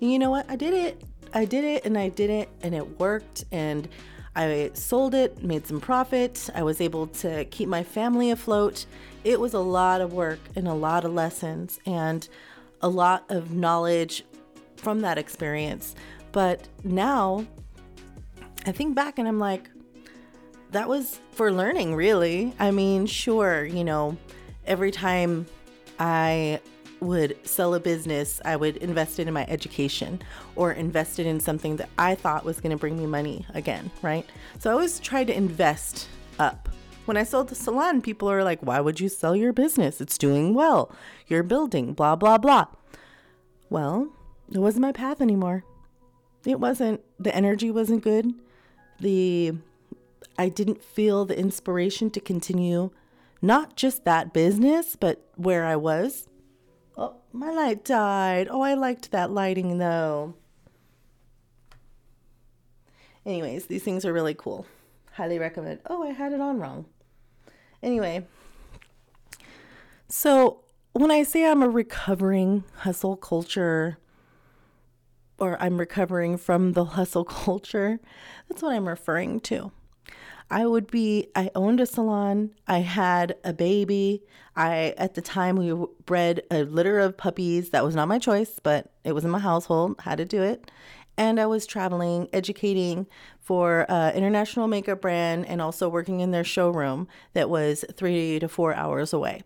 And 0.00 0.10
you 0.10 0.18
know 0.18 0.30
what? 0.30 0.50
I 0.50 0.56
did 0.56 0.74
it. 0.74 1.04
I 1.32 1.44
did 1.44 1.62
it 1.62 1.84
and 1.84 1.96
I 1.96 2.08
did 2.08 2.28
it 2.28 2.48
and 2.62 2.74
it 2.74 2.98
worked 2.98 3.44
and 3.52 3.88
I 4.34 4.72
sold 4.74 5.14
it, 5.14 5.40
made 5.44 5.68
some 5.68 5.80
profit. 5.80 6.50
I 6.52 6.64
was 6.64 6.80
able 6.80 7.06
to 7.06 7.44
keep 7.44 7.68
my 7.68 7.84
family 7.84 8.32
afloat. 8.32 8.86
It 9.22 9.38
was 9.38 9.54
a 9.54 9.60
lot 9.60 10.00
of 10.00 10.12
work 10.12 10.40
and 10.56 10.66
a 10.66 10.74
lot 10.74 11.04
of 11.04 11.12
lessons 11.12 11.78
and 11.86 12.28
a 12.80 12.88
lot 12.88 13.24
of 13.28 13.52
knowledge 13.52 14.24
from 14.82 15.00
that 15.00 15.16
experience. 15.16 15.94
But 16.32 16.68
now 16.84 17.46
I 18.66 18.72
think 18.72 18.94
back 18.94 19.18
and 19.18 19.26
I'm 19.26 19.38
like, 19.38 19.70
that 20.72 20.88
was 20.88 21.20
for 21.32 21.52
learning, 21.52 21.94
really. 21.94 22.54
I 22.58 22.70
mean, 22.70 23.06
sure, 23.06 23.64
you 23.64 23.84
know, 23.84 24.16
every 24.66 24.90
time 24.90 25.46
I 25.98 26.60
would 27.00 27.36
sell 27.46 27.74
a 27.74 27.80
business, 27.80 28.40
I 28.44 28.56
would 28.56 28.76
invest 28.78 29.18
it 29.18 29.26
in 29.28 29.34
my 29.34 29.44
education 29.48 30.22
or 30.56 30.72
invest 30.72 31.18
it 31.18 31.26
in 31.26 31.40
something 31.40 31.76
that 31.76 31.90
I 31.98 32.14
thought 32.14 32.44
was 32.44 32.60
going 32.60 32.70
to 32.70 32.78
bring 32.78 32.96
me 32.96 33.06
money 33.06 33.44
again, 33.54 33.90
right? 34.00 34.24
So 34.60 34.70
I 34.70 34.72
always 34.72 34.98
tried 35.00 35.26
to 35.26 35.36
invest 35.36 36.08
up. 36.38 36.68
When 37.04 37.16
I 37.16 37.24
sold 37.24 37.48
the 37.48 37.56
salon, 37.56 38.00
people 38.00 38.30
are 38.30 38.44
like, 38.44 38.60
why 38.60 38.80
would 38.80 39.00
you 39.00 39.08
sell 39.08 39.34
your 39.34 39.52
business? 39.52 40.00
It's 40.00 40.16
doing 40.16 40.54
well. 40.54 40.92
You're 41.26 41.42
building, 41.42 41.92
blah, 41.92 42.14
blah, 42.14 42.38
blah. 42.38 42.66
Well, 43.68 44.08
it 44.52 44.58
wasn't 44.58 44.82
my 44.82 44.92
path 44.92 45.20
anymore. 45.20 45.64
It 46.44 46.60
wasn't. 46.60 47.00
The 47.18 47.34
energy 47.34 47.70
wasn't 47.70 48.02
good. 48.02 48.32
The 49.00 49.54
I 50.38 50.48
didn't 50.48 50.82
feel 50.82 51.24
the 51.24 51.38
inspiration 51.38 52.10
to 52.10 52.20
continue 52.20 52.90
not 53.40 53.76
just 53.76 54.04
that 54.04 54.32
business, 54.32 54.96
but 54.96 55.26
where 55.36 55.64
I 55.64 55.76
was. 55.76 56.28
Oh, 56.96 57.16
my 57.32 57.50
light 57.50 57.84
died. 57.84 58.48
Oh, 58.50 58.62
I 58.62 58.74
liked 58.74 59.10
that 59.10 59.30
lighting 59.30 59.78
though. 59.78 60.34
Anyways, 63.24 63.66
these 63.66 63.82
things 63.82 64.04
are 64.04 64.12
really 64.12 64.34
cool. 64.34 64.66
Highly 65.12 65.38
recommend. 65.38 65.80
Oh, 65.88 66.02
I 66.02 66.12
had 66.12 66.32
it 66.32 66.40
on 66.40 66.58
wrong. 66.58 66.86
Anyway, 67.82 68.26
so 70.08 70.60
when 70.92 71.10
I 71.10 71.22
say 71.22 71.46
I'm 71.46 71.62
a 71.62 71.68
recovering 71.68 72.64
hustle 72.78 73.16
culture 73.16 73.98
or 75.42 75.60
I'm 75.60 75.76
recovering 75.76 76.38
from 76.38 76.72
the 76.72 76.84
hustle 76.84 77.24
culture. 77.44 77.98
That's 78.48 78.62
what 78.62 78.74
I'm 78.74 78.88
referring 78.88 79.40
to. 79.40 79.72
I 80.48 80.66
would 80.66 80.90
be, 80.90 81.28
I 81.34 81.50
owned 81.54 81.80
a 81.80 81.86
salon. 81.86 82.50
I 82.68 82.78
had 82.78 83.36
a 83.42 83.52
baby. 83.52 84.22
I, 84.54 84.94
at 84.96 85.14
the 85.14 85.22
time, 85.22 85.56
we 85.56 85.74
bred 86.04 86.42
a 86.50 86.62
litter 86.62 87.00
of 87.00 87.16
puppies. 87.16 87.70
That 87.70 87.84
was 87.84 87.96
not 87.96 88.06
my 88.06 88.18
choice, 88.18 88.60
but 88.62 88.92
it 89.02 89.12
was 89.12 89.24
in 89.24 89.30
my 89.30 89.38
household, 89.40 89.96
had 90.00 90.18
to 90.18 90.24
do 90.24 90.42
it. 90.42 90.70
And 91.16 91.40
I 91.40 91.46
was 91.46 91.66
traveling, 91.66 92.28
educating 92.32 93.06
for 93.40 93.86
an 93.88 94.14
international 94.14 94.68
makeup 94.68 95.00
brand 95.00 95.46
and 95.46 95.60
also 95.60 95.88
working 95.88 96.20
in 96.20 96.30
their 96.30 96.44
showroom 96.44 97.08
that 97.32 97.50
was 97.50 97.84
three 97.94 98.38
to 98.38 98.48
four 98.48 98.74
hours 98.74 99.12
away. 99.12 99.42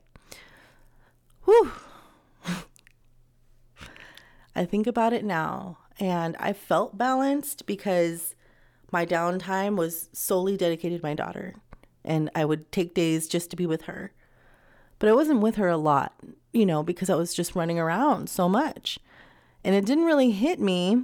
Whew. 1.44 1.72
I 4.54 4.64
think 4.64 4.86
about 4.86 5.12
it 5.12 5.24
now 5.24 5.78
and 5.98 6.36
I 6.38 6.52
felt 6.52 6.98
balanced 6.98 7.66
because 7.66 8.34
my 8.92 9.06
downtime 9.06 9.76
was 9.76 10.08
solely 10.12 10.56
dedicated 10.56 11.00
to 11.00 11.06
my 11.06 11.14
daughter. 11.14 11.54
And 12.04 12.30
I 12.34 12.44
would 12.44 12.70
take 12.70 12.94
days 12.94 13.26
just 13.26 13.50
to 13.50 13.56
be 13.56 13.66
with 13.66 13.82
her. 13.82 14.12
But 14.98 15.08
I 15.08 15.12
wasn't 15.12 15.40
with 15.40 15.56
her 15.56 15.68
a 15.68 15.76
lot, 15.76 16.14
you 16.52 16.64
know, 16.64 16.82
because 16.82 17.10
I 17.10 17.16
was 17.16 17.34
just 17.34 17.56
running 17.56 17.78
around 17.78 18.30
so 18.30 18.48
much. 18.48 18.98
And 19.64 19.74
it 19.74 19.84
didn't 19.84 20.04
really 20.04 20.30
hit 20.30 20.60
me 20.60 21.02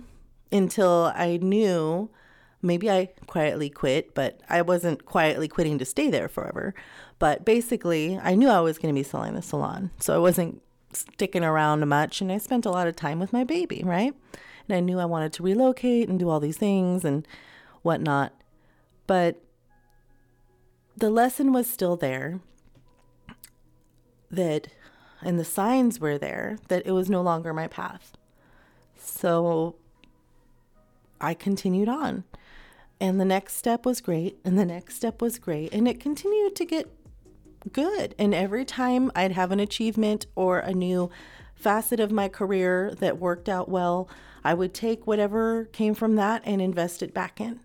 until 0.53 1.13
I 1.15 1.39
knew 1.43 2.09
maybe 2.63 2.91
I 2.91 3.11
quietly 3.27 3.69
quit, 3.69 4.15
but 4.15 4.41
I 4.49 4.63
wasn't 4.63 5.05
quietly 5.05 5.49
quitting 5.49 5.79
to 5.79 5.85
stay 5.85 6.09
there 6.09 6.29
forever. 6.29 6.75
But 7.19 7.45
basically, 7.45 8.19
I 8.23 8.35
knew 8.35 8.49
I 8.49 8.61
was 8.61 8.79
going 8.79 8.95
to 8.95 8.99
be 8.99 9.03
selling 9.03 9.35
the 9.35 9.43
salon. 9.43 9.91
So 9.99 10.15
I 10.15 10.19
wasn't 10.19 10.63
sticking 10.93 11.45
around 11.45 11.87
much. 11.89 12.21
And 12.21 12.31
I 12.31 12.39
spent 12.39 12.65
a 12.65 12.71
lot 12.71 12.87
of 12.87 12.95
time 12.95 13.19
with 13.19 13.33
my 13.33 13.43
baby, 13.43 13.83
right? 13.85 14.15
And 14.69 14.77
I 14.77 14.81
knew 14.81 14.99
I 14.99 15.05
wanted 15.05 15.33
to 15.35 15.43
relocate 15.43 16.09
and 16.09 16.19
do 16.19 16.29
all 16.29 16.41
these 16.41 16.57
things 16.57 17.05
and 17.05 17.27
whatnot. 17.83 18.33
But 19.07 19.43
the 20.97 21.11
lesson 21.11 21.53
was 21.53 21.69
still 21.69 21.97
there 21.97 22.41
that, 24.31 24.69
and 25.21 25.39
the 25.39 25.45
signs 25.45 26.01
were 26.01 26.19
there 26.19 26.59
that 26.69 26.87
it 26.87 26.93
was 26.93 27.11
no 27.11 27.23
longer 27.23 27.53
my 27.53 27.67
path. 27.67 28.17
So 28.97 29.77
I 31.21 31.35
continued 31.35 31.89
on. 31.89 32.25
And 33.01 33.21
the 33.21 33.25
next 33.25 33.55
step 33.55 33.85
was 33.85 34.01
great. 34.01 34.39
And 34.45 34.59
the 34.59 34.65
next 34.65 34.95
step 34.95 35.21
was 35.21 35.39
great. 35.39 35.75
And 35.75 35.89
it 35.89 35.99
continued 35.99 36.55
to 36.57 36.65
get 36.65 36.89
good. 37.73 38.15
And 38.19 38.35
every 38.35 38.65
time 38.65 39.11
I'd 39.15 39.33
have 39.33 39.51
an 39.51 39.61
achievement 39.61 40.27
or 40.37 40.59
a 40.59 40.73
new 40.73 41.11
facet 41.63 42.01
of 42.01 42.11
my 42.11 42.29
career 42.29 42.93
that 42.99 43.19
worked 43.19 43.49
out 43.49 43.69
well, 43.69 44.09
I 44.45 44.53
would 44.53 44.75
take 44.75 45.07
whatever 45.07 45.67
came 45.67 45.95
from 45.95 46.17
that 46.17 46.43
and 46.45 46.61
invest 46.61 47.03
it 47.03 47.15
back 47.15 47.41
in. 47.41 47.61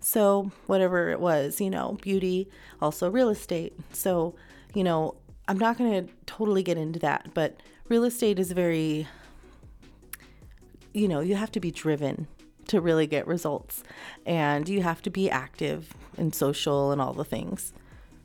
So, 0.00 0.50
whatever 0.66 1.10
it 1.10 1.20
was, 1.20 1.60
you 1.60 1.70
know, 1.70 1.98
beauty, 2.02 2.48
also 2.80 3.08
real 3.08 3.28
estate. 3.28 3.74
So, 3.92 4.34
you 4.74 4.82
know, 4.82 5.14
I'm 5.46 5.58
not 5.58 5.78
going 5.78 6.06
to 6.06 6.12
totally 6.26 6.62
get 6.62 6.76
into 6.76 6.98
that, 7.00 7.30
but 7.34 7.62
real 7.88 8.04
estate 8.04 8.38
is 8.38 8.50
very, 8.50 9.06
you 10.92 11.06
know, 11.06 11.20
you 11.20 11.36
have 11.36 11.52
to 11.52 11.60
be 11.60 11.70
driven 11.70 12.26
to 12.68 12.80
really 12.80 13.06
get 13.06 13.26
results. 13.26 13.84
And 14.26 14.68
you 14.68 14.82
have 14.82 15.02
to 15.02 15.10
be 15.10 15.30
active 15.30 15.94
and 16.16 16.34
social 16.34 16.90
and 16.90 17.00
all 17.00 17.12
the 17.12 17.24
things. 17.24 17.72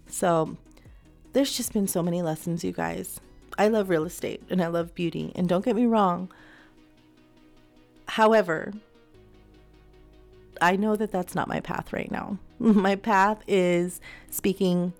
So 0.08 0.58
there's 1.34 1.56
just 1.56 1.74
been 1.74 1.88
so 1.88 2.02
many 2.02 2.22
lessons, 2.22 2.64
you 2.64 2.72
guys. 2.72 3.20
I 3.58 3.68
love 3.68 3.90
real 3.90 4.06
estate 4.06 4.44
and 4.50 4.62
I 4.62 4.68
love 4.68 4.96
beauty. 4.96 5.32
And 5.36 5.48
don't 5.48 5.64
get 5.64 5.76
me 5.76 5.86
wrong. 5.86 6.32
However, 8.08 8.74
I 10.62 10.76
know 10.76 10.96
that 10.96 11.12
that's 11.12 11.36
not 11.36 11.48
my 11.48 11.60
path 11.60 11.94
right 11.94 12.12
now. 12.12 12.38
my 12.60 12.96
path 12.96 13.42
is 13.48 14.00
speaking 14.30 14.94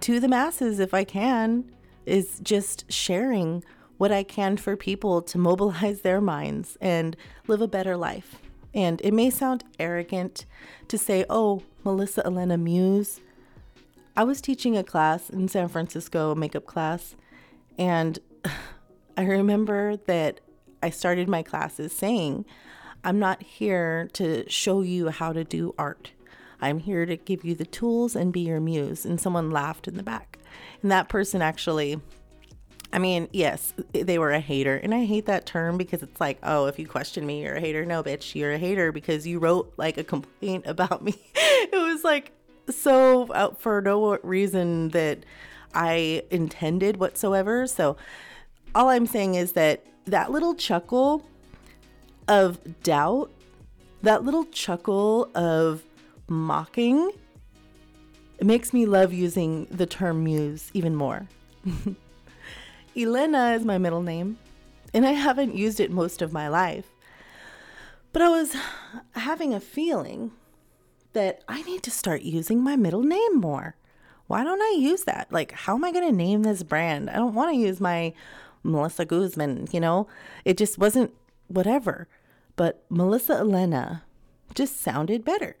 to 0.00 0.20
the 0.20 0.28
masses 0.28 0.80
if 0.80 0.92
I 0.92 1.04
can, 1.04 1.64
is 2.06 2.40
just 2.42 2.90
sharing 2.92 3.64
what 3.96 4.12
I 4.12 4.22
can 4.22 4.56
for 4.56 4.76
people 4.76 5.22
to 5.22 5.38
mobilize 5.38 6.00
their 6.00 6.20
minds 6.20 6.76
and 6.80 7.16
live 7.46 7.60
a 7.60 7.68
better 7.68 7.96
life. 7.96 8.36
And 8.74 9.00
it 9.04 9.14
may 9.14 9.30
sound 9.30 9.64
arrogant 9.78 10.46
to 10.88 10.98
say, 10.98 11.24
oh, 11.30 11.62
Melissa 11.84 12.26
Elena 12.26 12.58
Muse. 12.58 13.20
I 14.16 14.24
was 14.24 14.40
teaching 14.40 14.76
a 14.76 14.84
class 14.84 15.30
in 15.30 15.48
San 15.48 15.68
Francisco, 15.68 16.32
a 16.32 16.36
makeup 16.36 16.66
class, 16.66 17.14
and 17.78 18.18
I 19.16 19.24
remember 19.24 19.96
that 20.06 20.40
I 20.82 20.90
started 20.90 21.28
my 21.28 21.42
classes 21.42 21.96
saying, 21.96 22.44
I'm 23.04 23.18
not 23.18 23.42
here 23.42 24.08
to 24.14 24.48
show 24.50 24.82
you 24.82 25.10
how 25.10 25.32
to 25.32 25.44
do 25.44 25.74
art. 25.78 26.12
I'm 26.60 26.78
here 26.78 27.04
to 27.06 27.16
give 27.16 27.44
you 27.44 27.54
the 27.54 27.66
tools 27.66 28.16
and 28.16 28.32
be 28.32 28.40
your 28.40 28.60
muse. 28.60 29.04
And 29.04 29.20
someone 29.20 29.50
laughed 29.50 29.86
in 29.86 29.96
the 29.96 30.02
back. 30.02 30.38
And 30.82 30.90
that 30.90 31.08
person 31.08 31.42
actually 31.42 32.00
I 32.94 33.00
mean, 33.00 33.28
yes, 33.32 33.74
they 33.92 34.20
were 34.20 34.30
a 34.30 34.38
hater. 34.38 34.76
And 34.76 34.94
I 34.94 35.04
hate 35.04 35.26
that 35.26 35.46
term 35.46 35.76
because 35.76 36.04
it's 36.04 36.20
like, 36.20 36.38
oh, 36.44 36.66
if 36.66 36.78
you 36.78 36.86
question 36.86 37.26
me, 37.26 37.42
you're 37.42 37.56
a 37.56 37.60
hater. 37.60 37.84
No, 37.84 38.04
bitch, 38.04 38.36
you're 38.36 38.52
a 38.52 38.58
hater 38.58 38.92
because 38.92 39.26
you 39.26 39.40
wrote 39.40 39.74
like 39.76 39.98
a 39.98 40.04
complaint 40.04 40.64
about 40.68 41.02
me. 41.02 41.16
it 41.34 41.72
was 41.72 42.04
like 42.04 42.30
so 42.70 43.34
out 43.34 43.60
for 43.60 43.80
no 43.80 44.16
reason 44.18 44.90
that 44.90 45.26
I 45.74 46.22
intended 46.30 46.98
whatsoever. 46.98 47.66
So 47.66 47.96
all 48.74 48.88
I'm 48.88 49.06
saying 49.06 49.34
is 49.34 49.52
that 49.52 49.84
that 50.06 50.30
little 50.30 50.54
chuckle 50.54 51.24
of 52.28 52.82
doubt, 52.82 53.30
that 54.02 54.24
little 54.24 54.44
chuckle 54.46 55.30
of 55.34 55.82
mocking, 56.28 57.10
it 58.38 58.46
makes 58.46 58.72
me 58.72 58.86
love 58.86 59.12
using 59.12 59.66
the 59.70 59.86
term 59.86 60.24
muse 60.24 60.70
even 60.74 60.94
more. 60.94 61.28
Elena 62.96 63.52
is 63.52 63.64
my 63.64 63.78
middle 63.78 64.02
name, 64.02 64.38
and 64.92 65.06
I 65.06 65.12
haven't 65.12 65.54
used 65.54 65.80
it 65.80 65.90
most 65.90 66.22
of 66.22 66.32
my 66.32 66.48
life. 66.48 66.86
But 68.12 68.22
I 68.22 68.28
was 68.28 68.54
having 69.12 69.52
a 69.52 69.60
feeling 69.60 70.32
that 71.12 71.42
I 71.48 71.62
need 71.62 71.82
to 71.84 71.90
start 71.90 72.22
using 72.22 72.62
my 72.62 72.76
middle 72.76 73.02
name 73.02 73.40
more. 73.40 73.76
Why 74.34 74.42
don't 74.42 74.60
I 74.60 74.76
use 74.80 75.04
that? 75.04 75.28
Like, 75.30 75.52
how 75.52 75.76
am 75.76 75.84
I 75.84 75.92
going 75.92 76.08
to 76.08 76.12
name 76.12 76.42
this 76.42 76.64
brand? 76.64 77.08
I 77.08 77.14
don't 77.14 77.34
want 77.34 77.52
to 77.52 77.56
use 77.56 77.80
my 77.80 78.12
Melissa 78.64 79.04
Guzman, 79.04 79.68
you 79.70 79.78
know? 79.78 80.08
It 80.44 80.58
just 80.58 80.76
wasn't 80.76 81.12
whatever. 81.46 82.08
But 82.56 82.84
Melissa 82.90 83.34
Elena 83.34 84.02
just 84.52 84.80
sounded 84.80 85.24
better. 85.24 85.56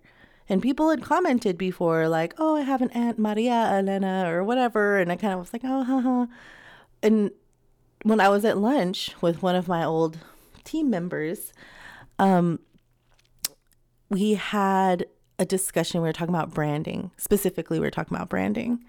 And 0.48 0.60
people 0.60 0.90
had 0.90 1.02
commented 1.02 1.56
before, 1.56 2.08
like, 2.08 2.34
oh, 2.36 2.56
I 2.56 2.62
have 2.62 2.82
an 2.82 2.90
Aunt 2.90 3.16
Maria 3.16 3.70
Elena 3.70 4.28
or 4.28 4.42
whatever. 4.42 4.98
And 4.98 5.12
I 5.12 5.14
kind 5.14 5.32
of 5.32 5.38
was 5.38 5.52
like, 5.52 5.62
oh, 5.64 5.84
haha 5.84 6.26
and 7.04 7.30
when 8.02 8.18
I 8.18 8.28
was 8.28 8.44
at 8.44 8.58
lunch 8.58 9.14
with 9.20 9.42
one 9.42 9.54
of 9.54 9.68
my 9.68 9.84
old 9.84 10.18
team 10.64 10.90
members, 10.90 11.52
um, 12.18 12.58
we 14.08 14.34
had 14.34 15.06
a 15.38 15.44
discussion. 15.44 16.00
We 16.00 16.08
were 16.08 16.12
talking 16.12 16.34
about 16.34 16.54
branding. 16.54 17.10
Specifically, 17.16 17.78
we 17.78 17.86
were 17.86 17.90
talking 17.90 18.16
about 18.16 18.28
branding. 18.28 18.84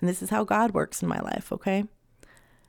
And 0.00 0.08
this 0.08 0.22
is 0.22 0.30
how 0.30 0.44
God 0.44 0.72
works 0.72 1.02
in 1.02 1.08
my 1.08 1.20
life, 1.20 1.52
okay? 1.52 1.84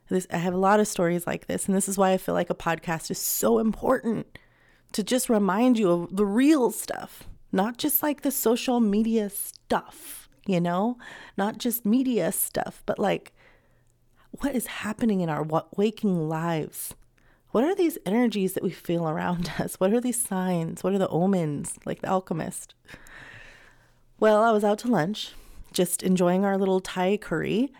This, 0.08 0.26
I 0.30 0.38
have 0.38 0.54
a 0.54 0.58
lot 0.58 0.80
of 0.80 0.88
stories 0.88 1.26
like 1.26 1.46
this. 1.46 1.66
And 1.66 1.76
this 1.76 1.88
is 1.88 1.98
why 1.98 2.12
I 2.12 2.18
feel 2.18 2.34
like 2.34 2.50
a 2.50 2.54
podcast 2.54 3.10
is 3.10 3.18
so 3.18 3.58
important 3.58 4.38
to 4.92 5.02
just 5.02 5.28
remind 5.28 5.78
you 5.78 5.90
of 5.90 6.16
the 6.16 6.26
real 6.26 6.70
stuff, 6.70 7.24
not 7.50 7.78
just 7.78 8.02
like 8.02 8.22
the 8.22 8.30
social 8.30 8.80
media 8.80 9.30
stuff, 9.30 10.28
you 10.46 10.60
know, 10.60 10.98
not 11.36 11.58
just 11.58 11.84
media 11.84 12.30
stuff, 12.30 12.82
but 12.86 12.98
like 12.98 13.32
what 14.40 14.54
is 14.54 14.66
happening 14.66 15.20
in 15.20 15.28
our 15.28 15.46
waking 15.76 16.28
lives? 16.28 16.94
What 17.54 17.62
are 17.62 17.76
these 17.76 17.98
energies 18.04 18.54
that 18.54 18.64
we 18.64 18.72
feel 18.72 19.08
around 19.08 19.52
us? 19.60 19.76
What 19.76 19.92
are 19.92 20.00
these 20.00 20.20
signs? 20.20 20.82
What 20.82 20.92
are 20.92 20.98
the 20.98 21.06
omens, 21.06 21.78
like 21.84 22.00
the 22.00 22.08
alchemist? 22.08 22.74
Well, 24.18 24.42
I 24.42 24.50
was 24.50 24.64
out 24.64 24.80
to 24.80 24.88
lunch, 24.88 25.34
just 25.72 26.02
enjoying 26.02 26.44
our 26.44 26.58
little 26.58 26.80
Thai 26.80 27.16
curry 27.16 27.72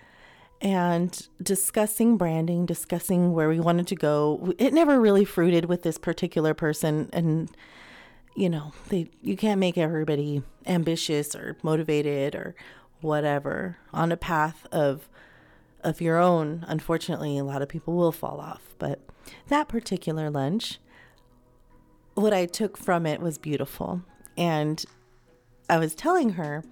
and 0.61 1.27
discussing 1.43 2.17
branding, 2.17 2.67
discussing 2.67 3.33
where 3.33 3.49
we 3.49 3.59
wanted 3.59 3.89
to 3.89 3.97
go. 3.97 4.53
It 4.59 4.73
never 4.73 5.01
really 5.01 5.25
fruited 5.25 5.65
with 5.65 5.83
this 5.83 5.99
particular 5.99 6.55
person 6.55 7.11
and 7.13 7.51
you 8.37 8.49
know, 8.49 8.73
they 8.91 9.11
you 9.23 9.37
can't 9.37 9.59
make 9.59 9.77
everybody 9.77 10.45
ambitious 10.67 11.35
or 11.35 11.57
motivated 11.65 12.37
or 12.37 12.55
whatever 13.01 13.79
on 13.93 14.13
a 14.13 14.17
path 14.17 14.69
of 14.71 15.09
of 15.85 16.01
your 16.01 16.19
own, 16.19 16.65
unfortunately, 16.67 17.39
a 17.39 17.45
lot 17.45 17.63
of 17.63 17.69
people 17.69 17.95
will 17.95 18.13
fall 18.13 18.41
off. 18.41 18.75
But 18.79 19.01
that 19.49 19.69
particular 19.69 20.31
lunch, 20.31 20.79
what 22.15 22.33
I 22.33 22.47
took 22.47 22.77
from 22.77 23.07
it 23.07 23.21
was 23.21 23.39
beautiful. 23.39 24.03
And 24.37 24.85
I 25.71 25.79
was 25.79 25.95
telling 25.95 26.31
her, 26.31 26.65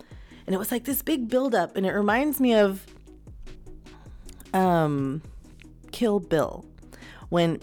and 0.47 0.55
it 0.55 0.59
was 0.59 0.73
like 0.73 0.85
this 0.85 1.03
big 1.03 1.29
buildup, 1.29 1.77
and 1.77 1.87
it 1.87 1.93
reminds 1.93 2.41
me 2.41 2.55
of 2.55 2.85
um, 4.53 5.23
Kill 5.93 6.19
Bill 6.19 6.65
when 7.29 7.61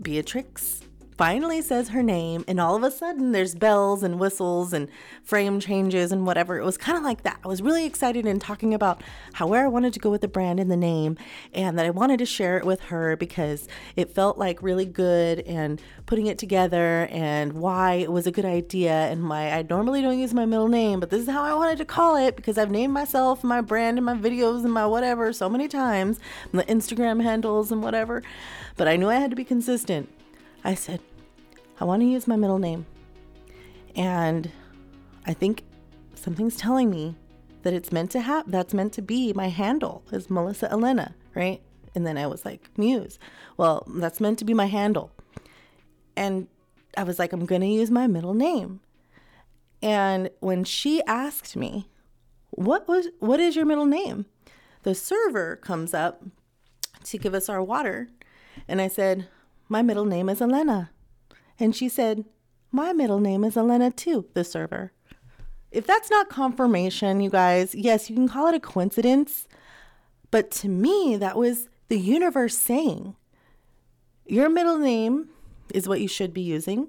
Beatrix 0.00 0.83
finally 1.16 1.62
says 1.62 1.88
her 1.90 2.02
name, 2.02 2.44
and 2.48 2.60
all 2.60 2.76
of 2.76 2.82
a 2.82 2.90
sudden 2.90 3.32
there's 3.32 3.54
bells 3.54 4.02
and 4.02 4.18
whistles 4.18 4.72
and 4.72 4.88
frame 5.22 5.60
changes 5.60 6.12
and 6.12 6.26
whatever. 6.26 6.58
It 6.58 6.64
was 6.64 6.76
kind 6.76 6.98
of 6.98 7.04
like 7.04 7.22
that. 7.22 7.38
I 7.44 7.48
was 7.48 7.62
really 7.62 7.84
excited 7.84 8.26
and 8.26 8.40
talking 8.40 8.74
about 8.74 9.02
how 9.34 9.46
where 9.46 9.64
I 9.64 9.68
wanted 9.68 9.92
to 9.94 10.00
go 10.00 10.10
with 10.10 10.20
the 10.20 10.28
brand 10.28 10.60
and 10.60 10.70
the 10.70 10.76
name, 10.76 11.16
and 11.52 11.78
that 11.78 11.86
I 11.86 11.90
wanted 11.90 12.18
to 12.18 12.26
share 12.26 12.58
it 12.58 12.64
with 12.64 12.80
her 12.82 13.16
because 13.16 13.68
it 13.96 14.10
felt 14.10 14.38
like 14.38 14.62
really 14.62 14.86
good 14.86 15.40
and 15.40 15.80
putting 16.06 16.26
it 16.26 16.38
together 16.38 17.08
and 17.10 17.54
why 17.54 17.94
it 17.94 18.12
was 18.12 18.26
a 18.26 18.32
good 18.32 18.44
idea 18.44 18.92
and 18.92 19.28
why 19.28 19.50
I 19.50 19.62
normally 19.62 20.02
don't 20.02 20.18
use 20.18 20.34
my 20.34 20.46
middle 20.46 20.68
name, 20.68 21.00
but 21.00 21.10
this 21.10 21.22
is 21.22 21.28
how 21.28 21.42
I 21.42 21.54
wanted 21.54 21.78
to 21.78 21.84
call 21.84 22.16
it 22.16 22.36
because 22.36 22.58
I've 22.58 22.70
named 22.70 22.92
myself, 22.92 23.42
my 23.42 23.60
brand, 23.60 23.98
and 23.98 24.04
my 24.04 24.14
videos 24.14 24.64
and 24.64 24.72
my 24.72 24.86
whatever 24.86 25.32
so 25.32 25.48
many 25.48 25.68
times, 25.68 26.18
the 26.52 26.64
Instagram 26.64 27.22
handles 27.22 27.72
and 27.72 27.82
whatever. 27.82 28.22
But 28.76 28.88
I 28.88 28.96
knew 28.96 29.08
I 29.08 29.16
had 29.16 29.30
to 29.30 29.36
be 29.36 29.44
consistent. 29.44 30.08
I 30.64 30.74
said, 30.74 31.00
I 31.78 31.84
want 31.84 32.00
to 32.00 32.06
use 32.06 32.26
my 32.26 32.36
middle 32.36 32.58
name. 32.58 32.86
And 33.94 34.50
I 35.26 35.34
think 35.34 35.64
something's 36.14 36.56
telling 36.56 36.90
me 36.90 37.16
that 37.62 37.74
it's 37.74 37.92
meant 37.92 38.10
to 38.12 38.20
have 38.20 38.50
that's 38.50 38.74
meant 38.74 38.92
to 38.94 39.02
be 39.02 39.32
my 39.32 39.48
handle 39.48 40.02
is 40.10 40.30
Melissa 40.30 40.70
Elena, 40.70 41.14
right? 41.34 41.60
And 41.94 42.06
then 42.06 42.18
I 42.18 42.26
was 42.26 42.44
like, 42.44 42.70
Muse. 42.76 43.18
Well, 43.56 43.86
that's 43.88 44.20
meant 44.20 44.38
to 44.40 44.44
be 44.44 44.54
my 44.54 44.66
handle. 44.66 45.12
And 46.16 46.48
I 46.96 47.04
was 47.04 47.18
like, 47.18 47.32
I'm 47.32 47.46
gonna 47.46 47.66
use 47.66 47.90
my 47.90 48.06
middle 48.06 48.34
name. 48.34 48.80
And 49.82 50.30
when 50.40 50.64
she 50.64 51.02
asked 51.04 51.56
me, 51.56 51.88
"What 52.50 52.88
was 52.88 53.08
what 53.18 53.38
is 53.38 53.54
your 53.54 53.66
middle 53.66 53.86
name?" 53.86 54.26
The 54.82 54.94
server 54.94 55.56
comes 55.56 55.92
up 55.92 56.22
to 57.04 57.18
give 57.18 57.34
us 57.34 57.48
our 57.48 57.62
water, 57.62 58.08
and 58.66 58.80
I 58.80 58.88
said, 58.88 59.28
"My 59.68 59.82
middle 59.82 60.04
name 60.04 60.28
is 60.28 60.40
Elena." 60.40 60.90
And 61.58 61.74
she 61.74 61.88
said, 61.88 62.24
"My 62.70 62.92
middle 62.92 63.20
name 63.20 63.44
is 63.44 63.56
Elena 63.56 63.90
too." 63.90 64.26
The 64.34 64.44
server. 64.44 64.92
If 65.70 65.86
that's 65.86 66.10
not 66.10 66.28
confirmation, 66.28 67.20
you 67.20 67.30
guys, 67.30 67.74
yes, 67.74 68.08
you 68.08 68.14
can 68.14 68.28
call 68.28 68.46
it 68.46 68.54
a 68.54 68.60
coincidence, 68.60 69.48
but 70.30 70.50
to 70.52 70.68
me, 70.68 71.16
that 71.16 71.36
was 71.36 71.68
the 71.88 71.98
universe 71.98 72.56
saying, 72.56 73.16
your 74.26 74.48
middle 74.48 74.78
name 74.78 75.28
is 75.74 75.86
what 75.86 76.00
you 76.00 76.08
should 76.08 76.32
be 76.32 76.40
using, 76.40 76.88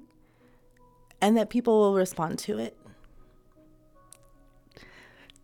and 1.20 1.36
that 1.36 1.50
people 1.50 1.80
will 1.80 1.94
respond 1.94 2.40
to 2.40 2.58
it. 2.58 2.78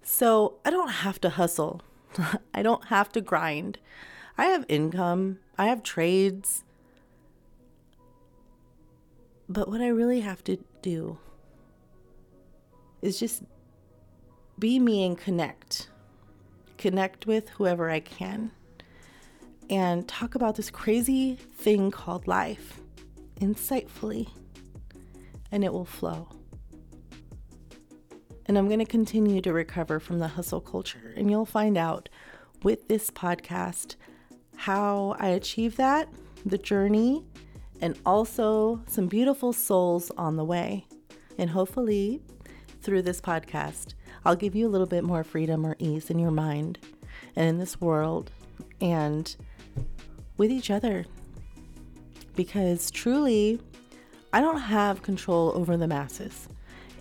So 0.01 0.59
I 0.63 0.69
don't 0.69 0.89
have 0.89 1.19
to 1.21 1.29
hustle. 1.29 1.81
I 2.53 2.63
don't 2.63 2.85
have 2.85 3.09
to 3.09 3.21
grind. 3.21 3.77
I 4.37 4.45
have 4.45 4.65
income, 4.69 5.39
I 5.57 5.65
have 5.65 5.83
trades. 5.83 6.63
But 9.51 9.67
what 9.67 9.81
I 9.81 9.89
really 9.89 10.21
have 10.21 10.41
to 10.45 10.57
do 10.81 11.17
is 13.01 13.19
just 13.19 13.43
be 14.57 14.79
me 14.79 15.05
and 15.05 15.17
connect. 15.17 15.89
Connect 16.77 17.27
with 17.27 17.49
whoever 17.49 17.89
I 17.89 17.99
can 17.99 18.51
and 19.69 20.07
talk 20.07 20.35
about 20.35 20.55
this 20.55 20.69
crazy 20.69 21.35
thing 21.35 21.91
called 21.91 22.27
life 22.27 22.79
insightfully, 23.41 24.29
and 25.51 25.65
it 25.65 25.73
will 25.73 25.83
flow. 25.83 26.29
And 28.45 28.57
I'm 28.57 28.67
going 28.67 28.79
to 28.79 28.85
continue 28.85 29.41
to 29.41 29.51
recover 29.51 29.99
from 29.99 30.19
the 30.19 30.29
hustle 30.29 30.61
culture, 30.61 31.13
and 31.17 31.29
you'll 31.29 31.45
find 31.45 31.77
out 31.77 32.07
with 32.63 32.87
this 32.87 33.09
podcast 33.09 33.95
how 34.55 35.17
I 35.19 35.27
achieve 35.29 35.75
that, 35.75 36.07
the 36.45 36.57
journey, 36.57 37.25
and 37.81 37.97
also 38.05 38.81
some 38.87 39.07
beautiful 39.07 39.53
souls 39.53 40.11
on 40.17 40.35
the 40.35 40.45
way. 40.45 40.85
And 41.37 41.49
hopefully, 41.49 42.21
through 42.81 43.01
this 43.01 43.19
podcast, 43.19 43.93
I'll 44.23 44.35
give 44.35 44.55
you 44.55 44.67
a 44.67 44.69
little 44.69 44.87
bit 44.87 45.03
more 45.03 45.23
freedom 45.23 45.65
or 45.65 45.75
ease 45.79 46.09
in 46.09 46.19
your 46.19 46.31
mind 46.31 46.79
and 47.35 47.47
in 47.47 47.57
this 47.57 47.81
world. 47.81 48.31
And 48.79 49.35
with 50.41 50.51
each 50.51 50.71
other. 50.71 51.05
Because 52.35 52.89
truly, 52.89 53.59
I 54.33 54.41
don't 54.41 54.57
have 54.57 55.03
control 55.03 55.51
over 55.55 55.77
the 55.77 55.87
masses. 55.87 56.49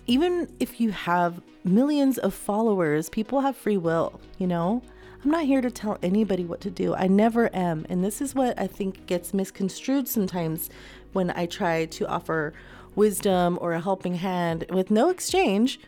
Even 0.05 0.47
if 0.59 0.79
you 0.79 0.91
have 0.91 1.41
millions 1.63 2.19
of 2.19 2.35
followers, 2.35 3.09
people 3.09 3.41
have 3.41 3.57
free 3.57 3.77
will, 3.77 4.21
you 4.37 4.45
know? 4.45 4.83
I'm 5.23 5.29
not 5.29 5.45
here 5.45 5.61
to 5.61 5.69
tell 5.69 5.99
anybody 6.01 6.45
what 6.45 6.61
to 6.61 6.71
do. 6.71 6.95
I 6.95 7.07
never 7.07 7.55
am. 7.55 7.85
And 7.89 8.03
this 8.03 8.21
is 8.21 8.33
what 8.33 8.59
I 8.59 8.65
think 8.65 9.05
gets 9.05 9.33
misconstrued 9.33 10.07
sometimes 10.07 10.69
when 11.13 11.29
I 11.31 11.45
try 11.45 11.85
to 11.85 12.07
offer 12.07 12.53
wisdom 12.95 13.59
or 13.61 13.73
a 13.73 13.81
helping 13.81 14.15
hand 14.15 14.65
with 14.71 14.89
no 14.89 15.09
exchange. 15.09 15.79